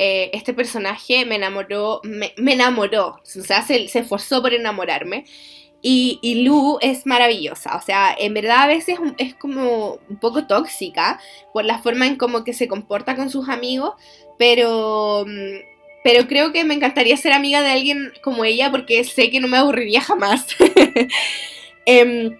este 0.00 0.54
personaje 0.54 1.24
me 1.26 1.34
enamoró, 1.34 2.00
me, 2.04 2.32
me 2.36 2.52
enamoró, 2.52 3.20
o 3.20 3.42
sea, 3.42 3.62
se, 3.62 3.88
se 3.88 3.98
esforzó 4.00 4.40
por 4.40 4.54
enamorarme. 4.54 5.24
Y, 5.80 6.18
y, 6.22 6.42
Lu 6.42 6.78
es 6.80 7.06
maravillosa, 7.06 7.76
o 7.76 7.80
sea, 7.80 8.12
en 8.18 8.34
verdad 8.34 8.62
a 8.62 8.66
veces 8.66 8.98
es 9.16 9.34
como 9.36 9.98
un 10.08 10.16
poco 10.18 10.46
tóxica 10.48 11.20
por 11.52 11.64
la 11.64 11.78
forma 11.78 12.06
en 12.08 12.16
cómo 12.16 12.42
que 12.42 12.52
se 12.52 12.66
comporta 12.66 13.14
con 13.14 13.30
sus 13.30 13.48
amigos, 13.48 13.94
pero, 14.38 15.24
mm, 15.24 15.58
pero 16.02 16.26
creo 16.26 16.50
que 16.50 16.64
me 16.64 16.74
encantaría 16.74 17.16
ser 17.16 17.32
amiga 17.32 17.62
de 17.62 17.70
alguien 17.70 18.12
como 18.22 18.44
ella 18.44 18.72
porque 18.72 19.04
sé 19.04 19.30
que 19.30 19.38
no 19.40 19.46
me 19.46 19.58
aburriría 19.58 20.00
jamás. 20.00 20.46
eh, 21.86 22.36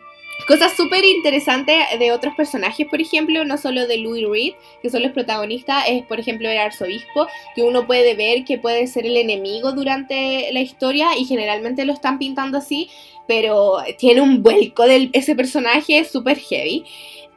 Cosas 0.49 0.75
súper 0.75 1.05
interesantes 1.05 1.77
de 1.99 2.11
otros 2.11 2.35
personajes, 2.35 2.87
por 2.87 3.03
ejemplo, 3.03 3.45
no 3.45 3.59
solo 3.59 3.87
de 3.87 3.99
Louis 3.99 4.27
Reed, 4.27 4.55
que 4.81 4.89
son 4.89 5.03
los 5.03 5.13
protagonistas, 5.13 5.85
es 5.89 6.07
por 6.07 6.19
ejemplo 6.19 6.49
el 6.49 6.57
arzobispo, 6.57 7.27
que 7.55 7.63
uno 7.63 7.87
puede 7.87 8.15
ver 8.15 8.47
que 8.47 8.57
puede 8.57 8.87
ser 8.87 9.05
el 9.05 9.19
enemigo 9.19 9.73
durante 9.73 10.51
la 10.53 10.61
historia 10.61 11.19
y 11.19 11.27
generalmente 11.27 11.85
lo 11.85 11.93
están 11.93 12.19
pintando 12.19 12.57
así, 12.57 12.89
pero 13.29 13.77
tiene 13.99 14.21
un 14.21 14.43
vuelco 14.43 14.85
de 14.85 15.11
ese 15.13 15.37
personaje 15.37 16.05
súper 16.05 16.39
heavy, 16.39 16.85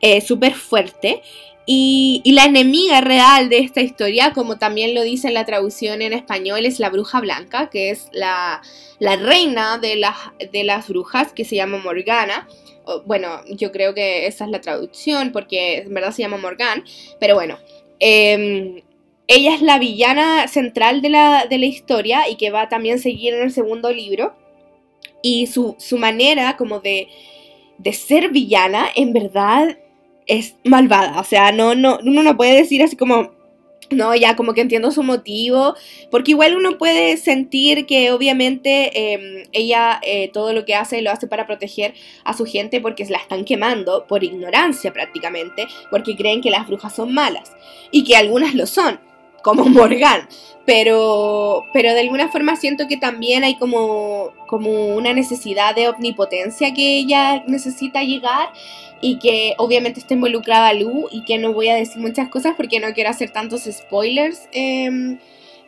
eh, 0.01 0.21
súper 0.21 0.55
fuerte. 0.55 1.21
Y, 1.67 2.23
la 2.25 2.45
enemiga 2.45 3.01
real 3.01 3.49
de 3.49 3.59
esta 3.59 3.81
historia, 3.81 4.33
como 4.33 4.57
también 4.57 4.95
lo 4.95 5.03
dice 5.03 5.27
en 5.27 5.35
la 5.35 5.45
traducción 5.45 6.01
en 6.01 6.13
español, 6.13 6.65
es 6.65 6.79
la 6.79 6.89
bruja 6.89 7.21
blanca, 7.21 7.69
que 7.69 7.91
es 7.91 8.09
la, 8.11 8.61
reina 8.99 9.77
de 9.77 9.95
las, 9.97 10.15
de 10.51 10.81
brujas, 10.87 11.33
que 11.33 11.45
se 11.45 11.55
llama 11.55 11.77
Morgana 11.77 12.47
bueno, 13.05 13.41
yo 13.49 13.71
creo 13.71 13.93
que 13.93 14.27
esa 14.27 14.45
es 14.45 14.51
la 14.51 14.61
traducción 14.61 15.31
porque 15.31 15.79
en 15.79 15.93
verdad 15.93 16.11
se 16.11 16.23
llama 16.23 16.37
Morgan, 16.37 16.83
pero 17.19 17.35
bueno, 17.35 17.57
em, 17.99 18.81
ella 19.27 19.55
es 19.55 19.61
la 19.61 19.79
villana 19.79 20.47
central 20.47 21.01
de 21.01 21.09
la, 21.09 21.45
historia 21.49 22.27
y 22.29 22.35
que 22.35 22.51
va 22.51 22.63
a 22.63 22.69
también 22.69 22.99
seguir 22.99 23.33
en 23.33 23.43
el 23.43 23.51
segundo 23.51 23.91
libro 23.91 24.35
y 25.21 25.47
su, 25.47 25.75
manera 25.97 26.57
como 26.57 26.79
de, 26.79 27.07
de 27.77 27.93
ser 27.93 28.29
villana 28.29 28.87
en 28.95 29.13
verdad 29.13 29.77
es 30.27 30.55
malvada, 30.63 31.19
o 31.19 31.23
sea, 31.23 31.51
no, 31.51 31.75
no, 31.75 31.99
uno 32.03 32.23
no 32.23 32.37
puede 32.37 32.55
decir 32.55 32.81
así 32.83 32.95
como 32.95 33.31
no, 33.91 34.15
ya 34.15 34.35
como 34.35 34.53
que 34.53 34.61
entiendo 34.61 34.91
su 34.91 35.03
motivo, 35.03 35.75
porque 36.09 36.31
igual 36.31 36.55
uno 36.55 36.77
puede 36.77 37.17
sentir 37.17 37.85
que 37.85 38.11
obviamente 38.11 39.13
em, 39.13 39.43
ella 39.51 39.99
eh, 40.03 40.29
todo 40.33 40.53
lo 40.53 40.65
que 40.65 40.75
hace 40.75 41.01
lo 41.01 41.11
hace 41.11 41.27
para 41.27 41.45
proteger 41.45 41.93
a 42.23 42.35
su 42.35 42.45
gente 42.45 42.79
porque 42.79 43.05
se 43.05 43.11
la 43.11 43.17
están 43.17 43.43
quemando 43.43 44.05
por 44.07 44.23
ignorancia 44.23 44.93
prácticamente, 44.93 45.67
porque 45.89 46.15
creen 46.15 46.41
que 46.41 46.49
las 46.49 46.67
brujas 46.67 46.95
son 46.95 47.13
malas 47.13 47.51
y 47.91 48.03
que 48.03 48.15
algunas 48.15 48.55
lo 48.55 48.65
son. 48.65 48.99
Como 49.43 49.65
Morgan. 49.69 50.27
Pero, 50.65 51.65
pero 51.73 51.93
de 51.93 52.01
alguna 52.01 52.29
forma 52.29 52.55
siento 52.55 52.87
que 52.87 52.97
también 52.97 53.43
hay 53.43 53.55
como, 53.55 54.29
como 54.47 54.95
una 54.95 55.11
necesidad 55.13 55.75
de 55.75 55.89
omnipotencia 55.89 56.73
que 56.73 56.99
ella 56.99 57.43
necesita 57.47 58.03
llegar 58.03 58.49
y 59.01 59.17
que 59.17 59.55
obviamente 59.57 59.99
está 59.99 60.13
involucrada 60.13 60.73
Lu 60.73 61.07
y 61.11 61.23
que 61.23 61.39
no 61.39 61.53
voy 61.53 61.69
a 61.69 61.75
decir 61.75 61.97
muchas 61.97 62.29
cosas 62.29 62.53
porque 62.55 62.79
no 62.79 62.93
quiero 62.93 63.09
hacer 63.09 63.31
tantos 63.31 63.63
spoilers. 63.63 64.47
Em, 64.51 65.17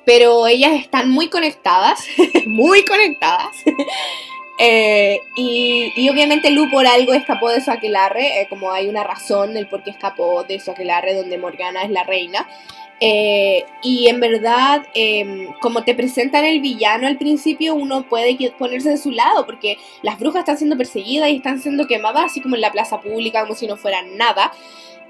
pero 0.06 0.48
ellas 0.48 0.74
están 0.74 1.10
muy 1.10 1.30
conectadas, 1.30 2.06
muy 2.46 2.86
conectadas. 2.86 3.56
Eh, 4.60 5.20
y, 5.36 6.08
obviamente 6.10 6.52
Lu 6.52 6.70
por 6.70 6.86
algo 6.86 7.16
escapó 7.16 7.50
de 7.50 7.60
su 7.60 7.72
aquelarre, 7.72 8.40
eh, 8.40 8.48
como 8.48 8.72
hay 8.72 8.88
una 8.88 9.04
razón 9.04 9.56
del 9.56 9.68
por 9.68 9.82
qué 9.82 9.90
escapó 9.90 10.44
de 10.44 10.60
su 10.60 10.70
aquelarre 10.70 11.16
donde 11.16 11.40
Morgana 11.40 11.82
es 11.82 11.90
la 11.90 12.04
reina. 12.04 12.48
Eh, 13.06 13.66
y 13.82 14.08
en 14.08 14.22
verdad, 14.22 14.84
em, 14.94 15.52
como 15.60 15.84
te 15.84 15.94
presentan 15.94 16.46
el 16.46 16.62
villano 16.62 17.06
al 17.06 17.18
principio, 17.18 17.76
uno 17.76 18.08
puede 18.08 18.38
ponerse 18.58 18.92
de 18.92 18.98
su 18.98 19.12
lado, 19.12 19.46
porque 19.46 19.78
las 20.04 20.18
brujas 20.18 20.40
están 20.40 20.58
siendo 20.58 20.78
perseguidas 20.78 21.30
y 21.30 21.36
están 21.36 21.60
siendo 21.60 21.86
quemadas, 21.86 22.28
así 22.28 22.40
como 22.40 22.56
en 22.56 22.62
la 22.62 22.72
plaza 22.72 23.02
pública, 23.02 23.42
como 23.42 23.56
si 23.56 23.68
no 23.68 23.76
fueran 23.76 24.16
nada. 24.16 24.54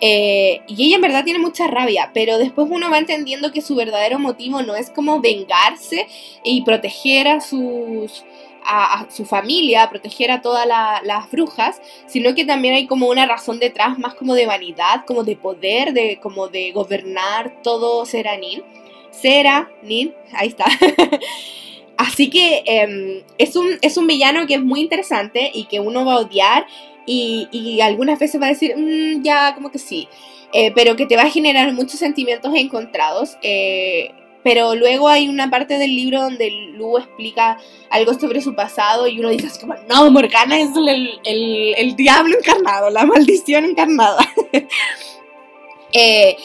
Eh, 0.02 0.62
y 0.66 0.88
ella 0.88 0.96
en 0.96 1.02
verdad 1.04 1.24
tiene 1.24 1.38
mucha 1.38 1.68
rabia, 1.68 2.10
pero 2.16 2.40
después 2.40 2.68
uno 2.68 2.90
va 2.90 2.98
entendiendo 2.98 3.52
que 3.52 3.62
su 3.62 3.76
verdadero 3.76 4.18
motivo 4.18 4.64
no 4.64 4.76
es 4.76 4.90
como 4.90 5.22
vengarse 5.22 6.08
y 6.44 6.64
proteger 6.64 7.28
a 7.28 7.42
sus 7.42 8.26
a, 8.65 9.08
su 9.10 9.26
familia, 9.26 9.84
a 9.84 9.89
proteger 9.89 10.32
a 10.32 10.41
todas 10.41 10.67
las 10.67 11.32
brujas, 11.32 11.82
sino 12.08 12.36
que 12.36 12.45
también 12.45 12.76
hay 12.76 12.88
como 12.88 13.10
una 13.10 13.26
razón 13.26 13.60
detrás 13.60 13.97
más 13.99 14.15
como 14.15 14.36
de 14.36 14.45
vanidad, 14.45 15.06
como 15.06 15.23
de 15.23 15.36
poder, 15.36 15.93
de 15.93 16.19
como 16.21 16.47
de 16.47 16.71
gobernar 16.71 17.62
todo 17.63 18.06
Seranin. 18.06 18.63
Seranin, 19.12 20.13
ahí 20.34 20.47
está. 20.47 20.65
Así 21.97 22.30
que 22.30 22.63
em, 22.65 23.23
es, 23.38 23.56
un, 23.56 23.78
es 23.82 23.97
un 23.97 24.08
villano 24.08 24.47
que 24.47 24.56
es 24.56 24.62
muy 24.62 24.82
interesante 24.82 25.52
y 25.54 25.65
que 25.65 25.80
uno 25.80 26.06
va 26.06 26.13
a 26.13 26.19
odiar 26.19 26.65
y, 27.06 27.80
algunas 27.82 28.19
veces 28.19 28.41
va 28.41 28.47
a 28.47 28.49
decir, 28.49 28.76
mm, 28.78 29.23
ya, 29.23 29.54
como 29.56 29.71
que 29.71 29.80
sí, 29.80 30.08
eh, 30.54 30.71
pero 30.73 30.95
que 30.95 31.06
te 31.06 31.15
va 31.15 31.23
a 31.23 31.30
generar 31.30 31.71
muchos 31.73 31.99
sentimientos 31.99 32.54
encontrados. 32.56 33.38
Eh, 33.41 34.13
pero 34.44 34.76
luego 34.76 35.08
hay 35.08 35.30
una 35.30 35.50
parte 35.50 35.78
del 35.78 35.96
libro 35.96 36.22
donde 36.22 36.50
Lu 36.74 36.98
explica 36.98 37.58
algo 37.90 38.14
sobre 38.14 38.42
su 38.42 38.56
pasado 38.56 39.08
y 39.08 39.20
uno 39.20 39.30
dice 39.30 39.48
así 39.48 39.60
como, 39.60 39.76
no, 39.90 40.12
Morgana 40.12 40.60
es 40.60 40.70
el, 40.76 41.20
el, 41.24 41.96
diablo 41.96 42.38
encarnado, 42.38 42.90
la 42.90 43.06
maldición 43.06 43.66
encarnada. 43.66 44.28
eh, 45.94 46.36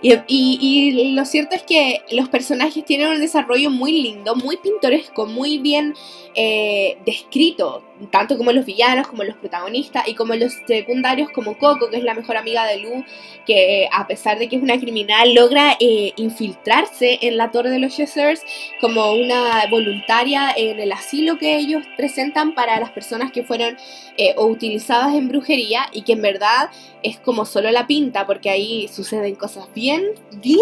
y, 0.00 1.12
lo 1.14 1.24
cierto 1.24 1.56
es 1.56 1.62
que 1.62 2.02
los 2.12 2.28
personajes 2.28 2.84
tienen 2.84 3.08
un 3.08 3.20
desarrollo 3.20 3.70
muy 3.70 4.00
lindo, 4.00 4.36
muy 4.36 4.56
pintoresco, 4.56 5.26
muy 5.26 5.58
bien 5.58 5.94
eh, 6.34 6.98
descrito, 7.04 7.82
tanto 8.10 8.36
como 8.36 8.52
los 8.52 8.64
villanos, 8.64 9.08
como 9.08 9.24
los 9.24 9.36
protagonistas 9.36 10.08
y 10.08 10.14
como 10.14 10.34
los 10.34 10.54
secundarios, 10.66 11.30
como 11.30 11.58
Coco, 11.58 11.90
que 11.90 11.98
es 11.98 12.04
la 12.04 12.14
mejor 12.14 12.36
amiga 12.36 12.66
de 12.66 12.78
Lu, 12.78 13.04
que 13.46 13.88
a 13.92 14.06
pesar 14.06 14.38
de 14.38 14.48
que 14.48 14.56
es 14.56 14.62
una 14.62 14.78
criminal, 14.78 15.34
logra 15.34 15.76
eh, 15.80 16.12
infiltrarse 16.16 17.18
en 17.22 17.36
la 17.36 17.50
Torre 17.50 17.70
de 17.70 17.78
los 17.78 17.96
Chessers 17.96 18.42
como 18.80 19.12
una 19.12 19.66
voluntaria 19.70 20.52
en 20.56 20.80
el 20.80 20.92
asilo 20.92 21.38
que 21.38 21.56
ellos 21.56 21.82
presentan 21.96 22.54
para 22.54 22.78
las 22.80 22.90
personas 22.90 23.32
que 23.32 23.44
fueron 23.44 23.76
eh, 24.16 24.34
o 24.36 24.46
utilizadas 24.46 25.14
en 25.14 25.28
brujería 25.28 25.88
y 25.92 26.02
que 26.02 26.12
en 26.12 26.22
verdad 26.22 26.70
es 27.02 27.18
como 27.18 27.44
solo 27.44 27.70
la 27.70 27.86
pinta, 27.86 28.26
porque 28.26 28.50
ahí 28.50 28.88
suceden 28.88 29.34
cosas 29.34 29.68
bien, 29.74 30.02
bien 30.42 30.60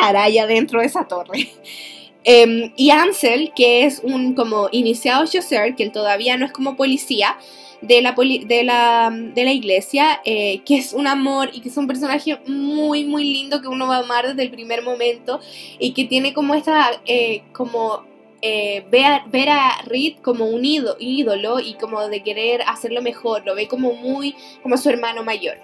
raras 0.00 0.26
allá 0.26 0.46
dentro 0.46 0.80
de 0.80 0.86
esa 0.86 1.06
torre. 1.06 1.48
Em, 2.24 2.72
y 2.76 2.90
Ansel, 2.90 3.52
que 3.54 3.84
es 3.84 4.00
un 4.02 4.34
como 4.34 4.68
iniciado 4.72 5.26
Chaucer, 5.26 5.74
que 5.74 5.82
él 5.82 5.92
todavía 5.92 6.36
no 6.38 6.46
es 6.46 6.52
como 6.52 6.76
policía 6.76 7.36
de 7.82 8.00
la, 8.00 8.12
de 8.12 8.64
la, 8.64 9.10
de 9.12 9.44
la 9.44 9.52
iglesia, 9.52 10.22
eh, 10.24 10.62
que 10.64 10.78
es 10.78 10.94
un 10.94 11.06
amor 11.06 11.50
y 11.52 11.60
que 11.60 11.68
es 11.68 11.76
un 11.76 11.86
personaje 11.86 12.38
muy, 12.46 13.04
muy 13.04 13.24
lindo 13.24 13.60
que 13.60 13.68
uno 13.68 13.86
va 13.86 13.96
a 13.96 14.00
amar 14.00 14.26
desde 14.26 14.42
el 14.42 14.50
primer 14.50 14.82
momento 14.82 15.38
y 15.78 15.92
que 15.92 16.04
tiene 16.06 16.32
como 16.32 16.54
esta, 16.54 16.98
eh, 17.04 17.42
como 17.52 18.04
eh, 18.40 18.84
ver, 18.90 19.04
a, 19.04 19.24
ver 19.26 19.50
a 19.50 19.82
Reed 19.84 20.16
como 20.22 20.46
un 20.46 20.64
ídolo 20.64 21.60
y 21.60 21.74
como 21.74 22.08
de 22.08 22.22
querer 22.22 22.62
hacerlo 22.66 23.02
mejor, 23.02 23.44
lo 23.44 23.54
ve 23.54 23.68
como 23.68 23.92
muy 23.92 24.34
como 24.62 24.78
su 24.78 24.88
hermano 24.88 25.22
mayor. 25.24 25.58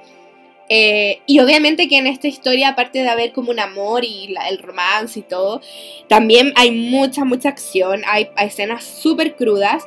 Eh, 0.73 1.21
y 1.27 1.41
obviamente 1.41 1.89
que 1.89 1.99
en 1.99 2.07
esta 2.07 2.29
historia, 2.29 2.69
aparte 2.71 3.03
de 3.03 3.09
haber 3.09 3.33
como 3.33 3.51
un 3.51 3.59
amor 3.59 4.05
y 4.05 4.33
el 4.49 4.59
romance 4.59 5.19
y 5.19 5.23
todo, 5.23 5.61
también 6.09 6.53
hay 6.55 6.71
mucha, 6.71 7.25
mucha 7.25 7.49
acción, 7.49 8.03
hay, 8.07 8.29
escenas 8.39 8.85
súper 8.85 9.35
crudas. 9.35 9.85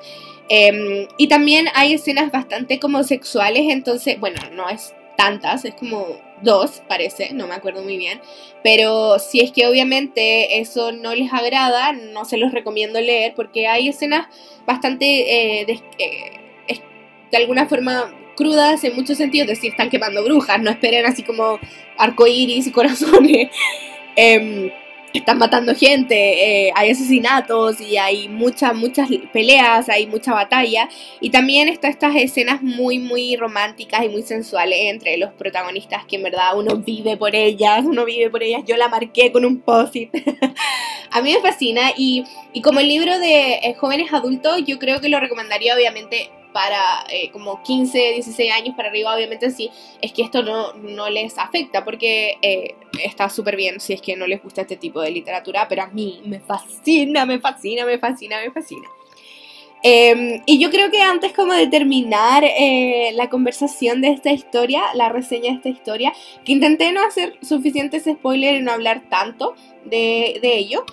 Em, 0.50 1.08
y 1.18 1.28
también 1.28 1.68
hay 1.74 1.94
escenas 1.94 2.32
bastante 2.32 2.80
como 2.80 3.04
sexuales, 3.04 3.64
entonces, 3.70 4.20
bueno, 4.20 4.42
no 4.52 4.70
es 4.70 4.94
tantas, 5.16 5.64
es 5.64 5.74
como 5.74 6.06
dos, 6.42 6.82
parece, 6.90 7.34
no 7.34 7.48
me 7.48 7.56
acuerdo 7.56 7.82
muy 7.82 7.96
bien. 7.96 8.20
Pero 8.62 9.20
si 9.20 9.40
es 9.40 9.54
que 9.54 9.68
obviamente 9.68 10.60
eso 10.60 10.92
no 10.92 11.16
les 11.16 11.32
agrada, 11.32 11.94
no 11.94 12.26
se 12.26 12.38
los 12.38 12.52
recomiendo 12.52 13.00
leer 13.00 13.34
porque 13.36 13.68
hay 13.68 13.88
escenas 13.88 14.28
bastante 14.66 15.62
eh, 15.62 15.82
eh, 15.98 16.82
de 17.32 17.38
alguna 17.38 17.68
forma 17.68 18.14
crudas 18.36 18.84
en 18.84 18.96
muchos 18.96 19.18
sentidos, 19.18 19.50
es 19.50 19.58
decir, 19.58 19.72
están 19.72 19.90
quemando 19.90 20.24
brujas, 20.24 20.62
no 20.62 20.70
esperen 20.70 21.06
así 21.06 21.24
como 21.24 21.60
arcoíris 21.98 22.68
y 22.68 22.72
corazones. 22.72 23.50
Em, 24.16 24.70
están 25.14 25.38
matando 25.38 25.76
gente, 25.76 26.68
eh, 26.68 26.72
hay 26.76 26.90
asesinatos 26.92 27.80
y 27.80 27.98
hay 27.98 28.28
muchas, 28.28 28.74
muchas 28.76 29.08
peleas, 29.32 29.88
hay 29.90 30.08
mucha 30.08 30.34
batalla. 30.34 30.90
Y 31.22 31.30
también 31.30 31.70
está 31.70 31.88
estas 31.88 32.16
escenas 32.16 32.62
muy, 32.62 33.00
muy 33.00 33.36
románticas 33.36 34.04
y 34.04 34.10
muy 34.10 34.24
sensuales 34.24 34.80
entre 34.82 35.18
los 35.18 35.32
protagonistas 35.34 36.06
que 36.06 36.16
en 36.16 36.24
verdad 36.24 36.58
uno 36.58 36.78
vive 36.78 37.16
por 37.16 37.36
ellas, 37.36 37.84
uno 37.86 38.06
vive 38.06 38.30
por 38.30 38.42
ellas. 38.44 38.64
Yo 38.66 38.76
la 38.76 38.88
marqué 38.88 39.32
con 39.32 39.46
un 39.46 39.62
post-it. 39.62 40.10
A 41.12 41.22
mí 41.22 41.32
me 41.32 41.42
fascina 41.42 41.92
y, 41.96 42.24
y 42.54 42.62
como 42.62 42.80
el 42.80 42.88
libro 42.88 43.20
de 43.20 43.54
eh, 43.64 43.76
jóvenes 43.78 44.12
adultos, 44.12 44.64
yo 44.66 44.80
creo 44.80 45.00
que 45.00 45.10
lo 45.10 45.20
recomendaría 45.20 45.76
obviamente 45.76 46.32
para 46.54 47.04
eh, 47.10 47.30
como 47.32 47.62
15, 47.64 47.98
16 48.14 48.52
años 48.54 48.76
para 48.76 48.90
arriba, 48.90 49.16
obviamente 49.16 49.52
sí, 49.52 49.70
es 50.02 50.14
que 50.14 50.22
esto 50.22 50.44
no, 50.44 50.74
no 50.74 51.10
les 51.10 51.38
afecta 51.38 51.84
porque 51.84 52.38
eh, 52.42 52.76
está 53.04 53.30
súper 53.30 53.56
bien 53.56 53.80
si 53.80 53.94
es 53.94 54.02
que 54.02 54.16
no 54.16 54.28
les 54.28 54.42
gusta 54.42 54.62
este 54.62 54.78
tipo 54.78 55.02
de 55.02 55.12
literatura, 55.12 55.68
pero 55.68 55.84
a 55.84 55.88
mí 55.88 56.22
me 56.26 56.40
fascina, 56.40 57.26
me 57.26 57.40
fascina, 57.40 57.86
me 57.86 57.98
fascina, 57.98 58.40
me 58.40 58.52
fascina. 58.52 58.88
Em, 59.86 60.42
y 60.46 60.60
yo 60.60 60.72
creo 60.72 60.90
que 60.90 61.02
antes 61.02 61.34
como 61.34 61.54
de 61.54 61.68
terminar 61.68 62.46
eh, 62.46 63.12
la 63.16 63.30
conversación 63.30 64.00
de 64.00 64.12
esta 64.12 64.32
historia, 64.32 64.82
la 64.96 65.10
reseña 65.10 65.52
de 65.52 65.58
esta 65.58 65.70
historia, 65.70 66.14
que 66.46 66.54
intenté 66.54 66.94
no 66.94 67.06
hacer 67.06 67.38
suficientes 67.42 68.06
spoilers 68.06 68.60
y 68.60 68.62
no 68.62 68.72
hablar 68.72 69.02
tanto 69.10 69.56
de, 69.84 70.40
de 70.42 70.58
ello, 70.58 70.86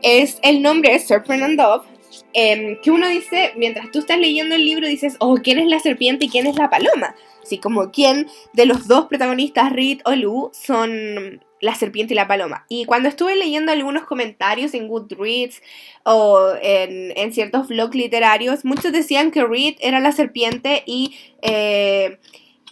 es 0.00 0.38
el 0.42 0.62
nombre 0.62 0.98
Serpent 0.98 1.42
and 1.42 1.60
Dove, 1.60 1.86
Em, 2.32 2.80
que 2.80 2.90
uno 2.90 3.08
dice, 3.08 3.52
mientras 3.56 3.90
tú 3.90 4.00
estás 4.00 4.18
leyendo 4.18 4.54
el 4.54 4.64
libro, 4.64 4.86
dices, 4.86 5.16
oh, 5.20 5.36
¿quién 5.42 5.58
es 5.58 5.66
la 5.66 5.80
serpiente 5.80 6.26
y 6.26 6.28
quién 6.28 6.46
es 6.46 6.56
la 6.56 6.70
paloma? 6.70 7.14
Así 7.42 7.58
como 7.58 7.90
quién 7.90 8.28
de 8.52 8.66
los 8.66 8.86
dos 8.86 9.06
protagonistas, 9.06 9.72
Reed 9.72 10.00
o 10.04 10.14
Lou, 10.14 10.50
son 10.52 11.40
la 11.60 11.74
serpiente 11.74 12.14
y 12.14 12.16
la 12.16 12.28
paloma. 12.28 12.64
Y 12.68 12.84
cuando 12.84 13.08
estuve 13.08 13.36
leyendo 13.36 13.72
algunos 13.72 14.04
comentarios 14.04 14.74
en 14.74 14.88
Goodreads 14.88 15.62
o 16.04 16.52
en, 16.62 17.32
ciertos 17.32 17.68
blogs 17.68 17.94
literarios, 17.94 18.64
muchos 18.64 18.92
decían 18.92 19.30
que 19.30 19.44
Reed 19.44 19.76
era 19.80 20.00
la 20.00 20.12
serpiente 20.12 20.82
y, 20.86 21.14
eh, 21.42 22.18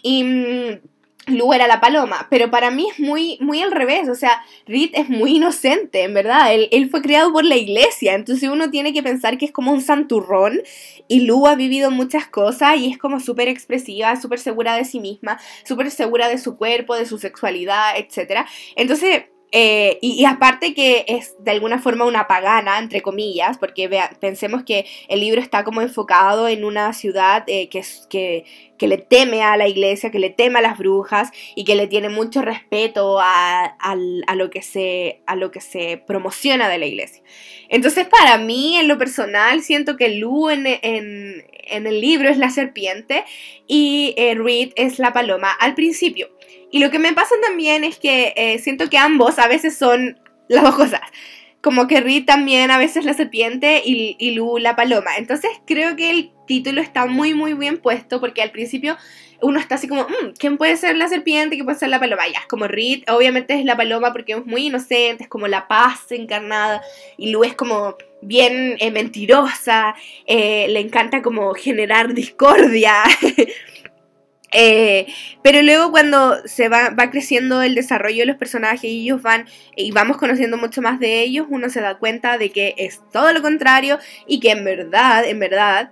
mm, 0.03 0.87
Lu 1.31 1.53
era 1.53 1.67
la 1.67 1.79
paloma, 1.79 2.27
pero 2.29 2.49
para 2.49 2.71
mí 2.71 2.87
es 2.91 2.99
muy, 2.99 3.37
muy 3.41 3.61
al 3.61 3.71
revés, 3.71 4.09
o 4.09 4.15
sea, 4.15 4.43
Reed 4.65 4.91
es 4.93 5.09
muy 5.09 5.37
inocente, 5.37 6.03
en 6.03 6.13
verdad, 6.13 6.53
él, 6.53 6.89
fue 6.89 7.01
criado 7.01 7.31
por 7.31 7.45
la 7.45 7.55
iglesia, 7.55 8.15
entonces 8.15 8.49
uno 8.49 8.69
tiene 8.69 8.93
que 8.93 9.03
pensar 9.03 9.37
que 9.37 9.45
es 9.45 9.51
como 9.51 9.71
un 9.71 9.81
santurrón 9.81 10.61
y 11.07 11.21
Lu 11.21 11.47
ha 11.47 11.55
vivido 11.55 11.91
muchas 11.91 12.27
cosas 12.27 12.77
y 12.77 12.91
es 12.91 12.97
como 12.97 13.19
súper 13.19 13.47
expresiva, 13.47 14.19
súper 14.19 14.39
segura 14.39 14.75
de 14.75 14.85
sí 14.85 14.99
misma, 14.99 15.39
súper 15.65 15.91
segura 15.91 16.27
de 16.27 16.37
su 16.37 16.57
cuerpo, 16.57 16.95
de 16.95 17.05
su 17.05 17.17
sexualidad, 17.17 17.97
etc. 17.97 18.45
Entonces, 18.75 19.23
eh, 19.51 19.97
y, 20.01 20.25
aparte 20.25 20.75
que 20.75 21.05
es 21.07 21.35
de 21.39 21.49
alguna 21.49 21.79
forma 21.79 22.05
una 22.05 22.27
pagana, 22.27 22.77
entre 22.77 23.01
comillas, 23.01 23.57
porque 23.57 23.89
pensemos 24.19 24.63
que 24.63 24.85
el 25.07 25.21
libro 25.21 25.41
está 25.41 25.63
como 25.63 25.81
enfocado 25.81 26.47
en 26.47 26.63
una 26.63 26.93
ciudad 26.93 27.43
eh, 27.47 27.67
que, 27.67 27.83
que, 28.09 28.87
le 28.87 28.97
teme 28.99 29.41
a 29.41 29.57
la 29.57 29.67
iglesia, 29.67 30.11
que 30.11 30.19
le 30.19 30.29
teme 30.29 30.59
a 30.59 30.61
las 30.61 30.77
brujas 30.77 31.31
y 31.55 31.63
que 31.63 31.73
le 31.73 31.87
tiene 31.87 32.09
mucho 32.09 32.43
respeto 32.43 33.19
a, 33.19 33.65
a, 33.65 33.95
lo, 34.35 34.49
que 34.51 34.61
se, 34.61 35.21
a 35.25 35.35
lo 35.35 35.49
que 35.49 35.61
se 35.61 35.97
promociona 35.97 36.69
de 36.69 36.77
la 36.77 36.85
iglesia. 36.85 37.23
Entonces 37.69 38.07
para 38.07 38.37
mí, 38.37 38.77
en 38.77 38.87
lo 38.87 38.99
personal, 38.99 39.63
siento 39.63 39.97
que 39.97 40.09
Lu 40.09 40.49
en, 40.49 40.67
en, 40.67 41.43
en 41.69 41.87
el 41.87 42.01
libro 42.01 42.29
es 42.29 42.37
la 42.37 42.51
serpiente 42.51 43.25
y 43.67 44.13
eh, 44.15 44.35
Reed 44.35 44.73
es 44.75 44.99
la 44.99 45.11
paloma 45.11 45.51
al 45.51 45.73
principio. 45.73 46.29
Y 46.71 46.79
lo 46.79 46.91
que 46.91 46.99
me 46.99 47.13
pasa 47.13 47.35
también 47.41 47.83
es 47.83 47.97
que 47.97 48.33
eh, 48.35 48.59
siento 48.59 48.89
que 48.89 48.97
ambos 48.97 49.39
a 49.39 49.47
veces 49.47 49.77
son 49.77 50.19
las 50.47 50.63
dos 50.63 50.75
cosas. 50.75 51.01
Como 51.61 51.87
que 51.87 51.99
Reed 51.99 52.25
también 52.25 52.71
a 52.71 52.77
veces 52.77 53.03
la 53.03 53.13
serpiente 53.13 53.81
y, 53.83 54.15
y 54.19 54.31
Lu 54.31 54.57
la 54.59 54.75
paloma. 54.75 55.17
Entonces 55.17 55.51
creo 55.65 55.95
que 55.95 56.09
el 56.09 56.31
título 56.47 56.81
está 56.81 57.05
muy 57.05 57.33
muy 57.33 57.53
bien 57.53 57.77
puesto 57.77 58.19
porque 58.19 58.41
al 58.41 58.51
principio 58.51 58.97
uno 59.41 59.59
está 59.59 59.75
así 59.75 59.87
como, 59.87 60.03
mm, 60.03 60.33
¿quién 60.37 60.57
puede 60.57 60.75
ser 60.77 60.97
la 60.97 61.07
serpiente? 61.07 61.55
¿Quién 61.55 61.65
puede 61.65 61.77
ser 61.79 61.89
la 61.89 61.99
paloma? 61.99 62.27
Ya, 62.27 62.39
es 62.39 62.47
como 62.47 62.67
Reed, 62.67 63.03
obviamente 63.09 63.53
es 63.53 63.65
la 63.65 63.77
paloma 63.77 64.11
porque 64.11 64.33
es 64.33 64.45
muy 64.45 64.67
inocente, 64.67 65.23
es 65.23 65.29
como 65.29 65.47
la 65.47 65.67
paz 65.67 66.11
encarnada, 66.11 66.81
y 67.17 67.31
Lu 67.31 67.43
es 67.43 67.55
como 67.55 67.95
bien 68.21 68.75
eh, 68.79 68.91
mentirosa, 68.91 69.95
eh, 70.25 70.67
le 70.69 70.79
encanta 70.79 71.21
como 71.21 71.53
generar 71.53 72.13
discordia. 72.13 73.03
Eh, 74.51 75.07
pero 75.43 75.61
luego 75.61 75.91
cuando 75.91 76.35
se 76.47 76.69
va, 76.69 76.89
va, 76.89 77.11
creciendo 77.11 77.61
el 77.61 77.75
desarrollo 77.75 78.19
de 78.19 78.25
los 78.25 78.37
personajes 78.37 78.85
y 78.85 79.03
ellos 79.03 79.21
van 79.21 79.45
y 79.75 79.91
vamos 79.91 80.17
conociendo 80.17 80.57
mucho 80.57 80.81
más 80.81 80.99
de 80.99 81.21
ellos, 81.21 81.45
uno 81.49 81.69
se 81.69 81.81
da 81.81 81.99
cuenta 81.99 82.37
de 82.37 82.49
que 82.49 82.73
es 82.77 83.01
todo 83.11 83.31
lo 83.31 83.41
contrario 83.41 83.99
y 84.25 84.39
que 84.39 84.51
en 84.51 84.63
verdad, 84.63 85.25
en 85.25 85.39
verdad, 85.39 85.91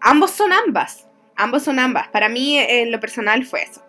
ambos 0.00 0.30
son 0.30 0.52
ambas. 0.52 1.06
Ambos 1.36 1.62
son 1.62 1.78
ambas. 1.78 2.08
Para 2.08 2.28
mí, 2.28 2.58
en 2.58 2.90
lo 2.90 3.00
personal, 3.00 3.46
fue 3.46 3.62
eso. 3.62 3.82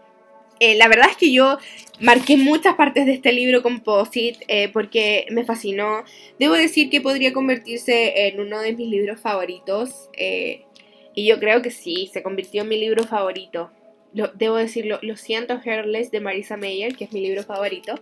Eh, 0.62 0.76
la 0.76 0.88
verdad 0.88 1.08
es 1.10 1.18
que 1.18 1.32
yo 1.32 1.58
marqué 2.00 2.38
muchas 2.38 2.76
partes 2.76 3.08
de 3.08 3.14
este 3.14 3.32
libro 3.32 3.64
composite 3.64 4.46
eh, 4.48 4.70
porque 4.72 5.26
me 5.32 5.44
fascinó. 5.44 6.04
Debo 6.38 6.54
decir 6.54 6.92
que 6.92 7.02
podría 7.02 7.34
convertirse 7.34 8.28
en 8.28 8.40
uno 8.40 8.60
de 8.60 8.74
mis 8.74 8.88
libros 8.88 9.20
favoritos. 9.20 10.08
Eh, 10.14 10.66
y 11.14 11.28
yo 11.28 11.40
creo 11.40 11.62
que 11.62 11.72
sí, 11.72 12.10
se 12.12 12.24
convirtió 12.24 12.64
en 12.64 12.70
mi 12.70 12.78
libro 12.78 13.04
favorito. 13.04 13.72
debo 14.36 14.56
decirlo, 14.56 15.00
lo 15.02 15.16
siento, 15.16 15.60
Hairless 15.64 16.12
de 16.12 16.20
Marisa 16.20 16.58
Mayer, 16.58 16.96
que 16.96 17.06
es 17.06 17.14
mi 17.14 17.22
libro 17.22 17.44
favorito. 17.44 17.96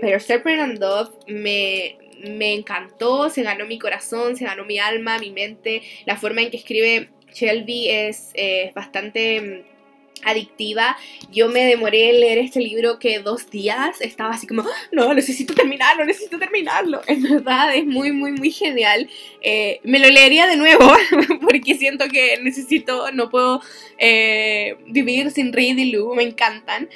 pero 0.00 0.20
Serpent 0.20 0.60
and 0.60 0.78
Dove 0.78 1.10
me, 1.26 1.96
me 2.22 2.54
encantó, 2.54 3.30
se 3.30 3.42
ganó 3.42 3.66
mi 3.66 3.78
corazón, 3.78 4.36
se 4.36 4.44
ganó 4.44 4.64
mi 4.64 4.78
alma, 4.78 5.18
mi 5.18 5.30
mente, 5.30 5.82
la 6.06 6.16
forma 6.16 6.42
en 6.42 6.50
que 6.50 6.56
escribe 6.56 7.10
Shelby 7.32 7.88
es 7.88 8.32
bastante 8.74 9.40
mm, 9.40 9.77
adictiva. 10.24 10.96
Yo 11.30 11.48
me 11.48 11.64
demoré 11.64 12.10
en 12.10 12.20
leer 12.20 12.38
este 12.38 12.60
libro 12.60 12.98
que 12.98 13.20
dos 13.20 13.50
días. 13.50 14.00
Estaba 14.00 14.30
así 14.30 14.46
como, 14.46 14.62
ah, 14.62 14.88
no, 14.92 15.12
necesito 15.14 15.54
terminarlo, 15.54 16.04
necesito 16.04 16.38
terminarlo. 16.38 17.00
En 17.08 17.22
verdad 17.22 17.74
es 17.74 17.84
muy, 17.86 18.12
muy, 18.12 18.32
muy 18.32 18.50
genial. 18.50 19.08
Eh, 19.42 19.80
me 19.82 19.98
lo 19.98 20.08
leería 20.08 20.46
de 20.46 20.56
nuevo 20.56 20.92
porque 21.40 21.74
siento 21.74 22.06
que 22.08 22.38
necesito, 22.42 23.10
no 23.12 23.30
puedo 23.30 23.60
eh, 23.98 24.76
vivir 24.86 25.30
sin 25.30 25.52
Reed 25.52 25.78
y 25.78 25.90
Lou, 25.90 26.14
me 26.14 26.22
encantan. 26.22 26.88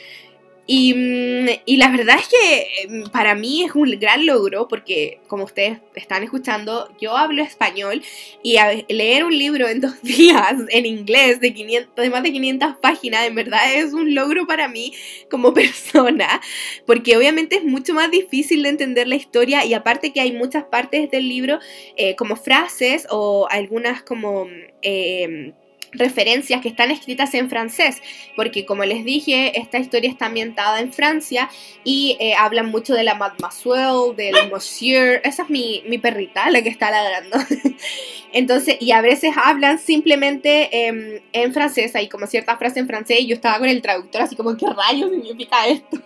Mm, 0.75 1.49
y, 1.67 1.77
la 1.77 1.91
verdad 1.91 2.17
es 2.19 2.29
que 2.29 2.89
mm, 2.89 3.11
para 3.11 3.35
mí 3.35 3.63
es 3.63 3.75
un 3.75 3.91
gran 4.01 4.25
logro 4.25 4.69
porque, 4.69 5.21
como 5.29 5.45
ustedes 5.45 5.81
están 5.95 6.23
escuchando, 6.23 6.89
yo 6.99 7.15
hablo 7.17 7.43
español 7.43 8.03
y 8.43 8.57
leer 8.89 9.25
un 9.25 9.37
libro 9.37 9.69
en 9.69 9.81
dos 9.83 10.01
días 10.03 10.55
en 10.71 10.87
inglés 10.87 11.41
de, 11.41 11.53
500, 11.53 11.95
de 11.95 12.11
más 12.11 12.23
de 12.23 12.33
500 12.33 12.77
páginas, 12.77 13.27
en 13.27 13.35
verdad 13.35 13.61
es 13.75 13.93
un 13.93 14.15
logro 14.15 14.47
para 14.47 14.69
mí 14.69 14.95
como 15.31 15.53
persona, 15.55 16.41
porque 16.87 17.19
obviamente 17.19 17.57
es 17.57 17.65
mucho 17.65 17.93
más 17.93 18.11
difícil 18.11 18.63
de 18.63 18.71
entender 18.71 19.09
la 19.09 19.17
historia 19.17 19.67
y 19.67 19.75
aparte 19.75 20.13
que 20.13 20.21
hay 20.21 20.33
muchas 20.33 20.65
partes 20.65 21.11
del 21.11 21.29
libro 21.29 21.59
eh, 21.97 22.17
como 22.17 22.37
frases 22.37 23.07
o 23.11 23.47
algunas 23.51 24.03
como... 24.03 24.47
Eh, 24.81 25.53
referencias 25.93 26.61
que 26.61 26.69
están 26.69 26.91
escritas 26.91 27.35
en 27.35 27.49
francés, 27.49 28.03
porque 28.35 28.65
como 28.65 28.85
les 28.85 29.05
dije, 29.05 29.59
esta 29.59 29.79
historia 29.79 30.11
está 30.11 30.27
ambientada 30.27 30.81
en 30.81 30.93
Francia 30.93 31.51
y 31.85 32.17
eh, 32.19 32.35
hablan 32.35 32.71
mucho 32.71 32.95
de 32.95 33.05
la 33.05 33.15
mademoiselle, 33.15 34.15
del 34.17 34.51
monsieur, 34.51 35.21
esa 35.25 35.45
es 35.45 35.51
mi, 35.51 35.83
mi 35.87 35.99
perrita, 35.99 36.51
la 36.51 36.63
que 36.63 36.69
está 36.69 36.91
ladrando. 36.91 37.39
Entonces, 38.33 38.79
y 38.81 38.93
a 38.93 39.03
veces 39.03 39.35
hablan 39.37 39.79
simplemente 39.79 40.87
em, 40.87 41.21
en 41.33 41.53
francés, 41.53 41.95
hay 41.95 42.09
como 42.09 42.27
cierta 42.27 42.57
frase 42.57 42.81
en 42.81 42.87
francés 42.87 43.21
y 43.21 43.27
yo 43.27 43.35
estaba 43.35 43.59
con 43.59 43.69
el 43.69 43.83
traductor 43.83 44.23
así 44.23 44.35
como, 44.35 44.57
¿qué 44.57 44.67
rayos 44.67 45.11
significa 45.11 45.67
esto? 45.67 46.01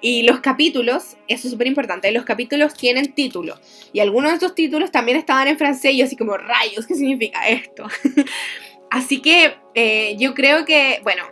Y 0.00 0.22
los 0.22 0.40
capítulos, 0.40 1.16
eso 1.26 1.48
es 1.48 1.50
súper 1.50 1.66
importante, 1.66 2.12
los 2.12 2.24
capítulos 2.24 2.74
tienen 2.74 3.12
título 3.12 3.58
y 3.92 3.98
algunos 3.98 4.30
de 4.30 4.34
estos 4.36 4.54
títulos 4.54 4.92
también 4.92 5.18
estaban 5.18 5.48
en 5.48 5.58
francés 5.58 5.94
y 5.94 6.02
así 6.02 6.16
como, 6.16 6.36
rayos, 6.36 6.86
¿qué 6.86 6.94
significa 6.94 7.48
esto? 7.48 7.86
Así 8.92 9.22
que 9.22 9.54
eh, 9.74 10.16
yo 10.18 10.34
creo 10.34 10.66
que, 10.66 11.00
bueno, 11.02 11.24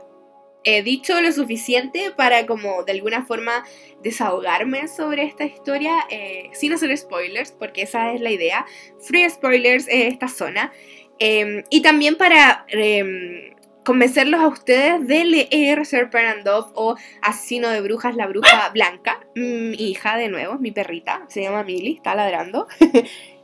he 0.65 0.83
dicho 0.83 1.21
lo 1.21 1.31
suficiente 1.31 2.11
para 2.11 2.47
como 2.47 2.85
de 2.85 2.93
alguna 2.93 3.27
forma 3.27 3.65
desahogarme 4.03 4.89
sobre 4.89 5.25
esta 5.25 5.45
historia 5.45 5.93
eh, 6.09 6.49
sin 6.55 6.73
hacer 6.73 6.97
spoilers, 6.97 7.53
porque 7.53 7.83
esa 7.83 8.15
es 8.15 8.23
la 8.23 8.31
idea. 8.31 8.65
Free 9.01 9.29
spoilers 9.29 9.89
en 9.89 10.09
esta 10.11 10.29
zona. 10.29 10.73
Em, 11.19 11.63
y 11.69 11.83
también 11.83 12.17
para 12.17 12.65
em, 12.69 13.55
convencerlos 13.85 14.41
a 14.41 14.49
ustedes 14.49 15.07
de 15.07 15.27
leer 15.27 15.85
Serpent 15.85 16.47
o 16.49 16.97
Asesino 17.21 17.69
de 17.69 17.83
Brujas, 17.83 18.17
la 18.17 18.27
Bruja 18.27 18.71
Blanca. 18.71 19.21
Mi 19.35 19.75
hija, 19.75 20.17
de 20.17 20.29
nuevo, 20.29 20.59
mi 20.59 20.71
perrita, 20.71 21.27
se 21.29 21.43
llama 21.43 21.63
Milly, 21.63 21.97
está 21.97 22.15
ladrando. 22.15 22.69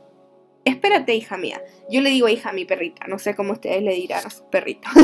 espérate, 0.67 1.15
hija 1.15 1.37
mía. 1.37 1.61
Yo 1.89 2.01
le 2.01 2.09
digo 2.09 2.29
hija 2.29 2.53
mi 2.53 2.65
perrita, 2.65 3.07
no 3.07 3.19
sé 3.19 3.35
cómo 3.35 3.53
ustedes 3.53 3.81
le 3.81 3.93
dirán 3.93 4.25
a 4.25 4.29
su 4.29 4.49
perrito. 4.49 4.87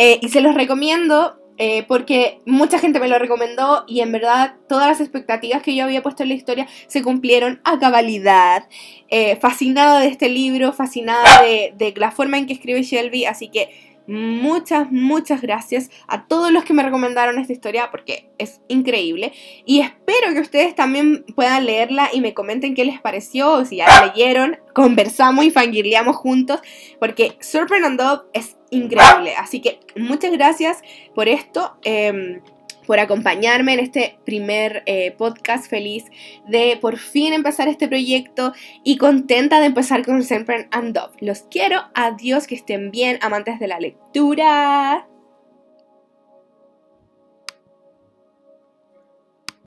Eh, 0.00 0.20
y 0.22 0.28
se 0.28 0.40
los 0.40 0.54
recomiendo 0.54 1.40
eh, 1.56 1.82
porque 1.88 2.38
mucha 2.46 2.78
gente 2.78 3.00
me 3.00 3.08
lo 3.08 3.18
recomendó 3.18 3.82
y 3.88 3.98
en 3.98 4.12
verdad 4.12 4.54
todas 4.68 4.86
las 4.86 5.00
expectativas 5.00 5.60
que 5.60 5.74
yo 5.74 5.82
había 5.82 6.04
puesto 6.04 6.22
en 6.22 6.28
la 6.28 6.36
historia 6.36 6.68
se 6.86 7.02
cumplieron 7.02 7.60
a 7.64 7.80
cabalidad. 7.80 8.68
Eh, 9.08 9.34
fascinada 9.40 9.98
de 9.98 10.06
este 10.06 10.28
libro, 10.28 10.72
fascinada 10.72 11.42
de 11.42 11.94
la 11.96 12.12
forma 12.12 12.38
en 12.38 12.46
que 12.46 12.52
escribe 12.52 12.84
Shelby, 12.84 13.24
así 13.24 13.48
que 13.48 13.87
Muchas, 14.08 14.90
muchas 14.90 15.42
gracias 15.42 15.90
a 16.06 16.26
todos 16.26 16.50
los 16.50 16.64
que 16.64 16.72
me 16.72 16.82
recomendaron 16.82 17.38
esta 17.38 17.52
historia 17.52 17.90
porque 17.90 18.30
es 18.38 18.62
increíble. 18.66 19.34
Y 19.66 19.80
espero 19.80 20.32
que 20.32 20.40
ustedes 20.40 20.74
también 20.74 21.26
puedan 21.36 21.66
leerla 21.66 22.08
y 22.10 22.22
me 22.22 22.32
comenten 22.32 22.74
qué 22.74 22.86
les 22.86 23.02
pareció 23.02 23.52
o 23.52 23.64
si 23.66 23.76
ya 23.76 23.86
la 23.86 24.06
leyeron. 24.06 24.56
Conversamos 24.74 25.44
y 25.44 25.50
fangirleamos 25.50 26.16
juntos 26.16 26.60
porque 26.98 27.36
Serpent 27.40 27.84
and 27.84 28.00
es 28.32 28.56
increíble. 28.70 29.34
Así 29.36 29.60
que 29.60 29.78
muchas 29.94 30.32
gracias 30.32 30.78
por 31.14 31.28
esto. 31.28 31.76
Em, 31.84 32.40
por 32.88 33.00
acompañarme 33.00 33.74
en 33.74 33.80
este 33.80 34.18
primer 34.24 34.82
eh, 34.86 35.10
podcast 35.12 35.68
feliz 35.68 36.06
de 36.46 36.78
por 36.80 36.96
fin 36.96 37.34
empezar 37.34 37.68
este 37.68 37.86
proyecto 37.86 38.54
y 38.82 38.96
contenta 38.96 39.60
de 39.60 39.66
empezar 39.66 40.06
con 40.06 40.22
Sempre 40.22 40.68
and 40.70 40.94
Dove. 40.94 41.14
Los 41.20 41.42
quiero, 41.42 41.82
adiós, 41.94 42.46
que 42.46 42.54
estén 42.54 42.90
bien, 42.90 43.18
amantes 43.20 43.60
de 43.60 43.68
la 43.68 43.78
lectura. 43.78 45.06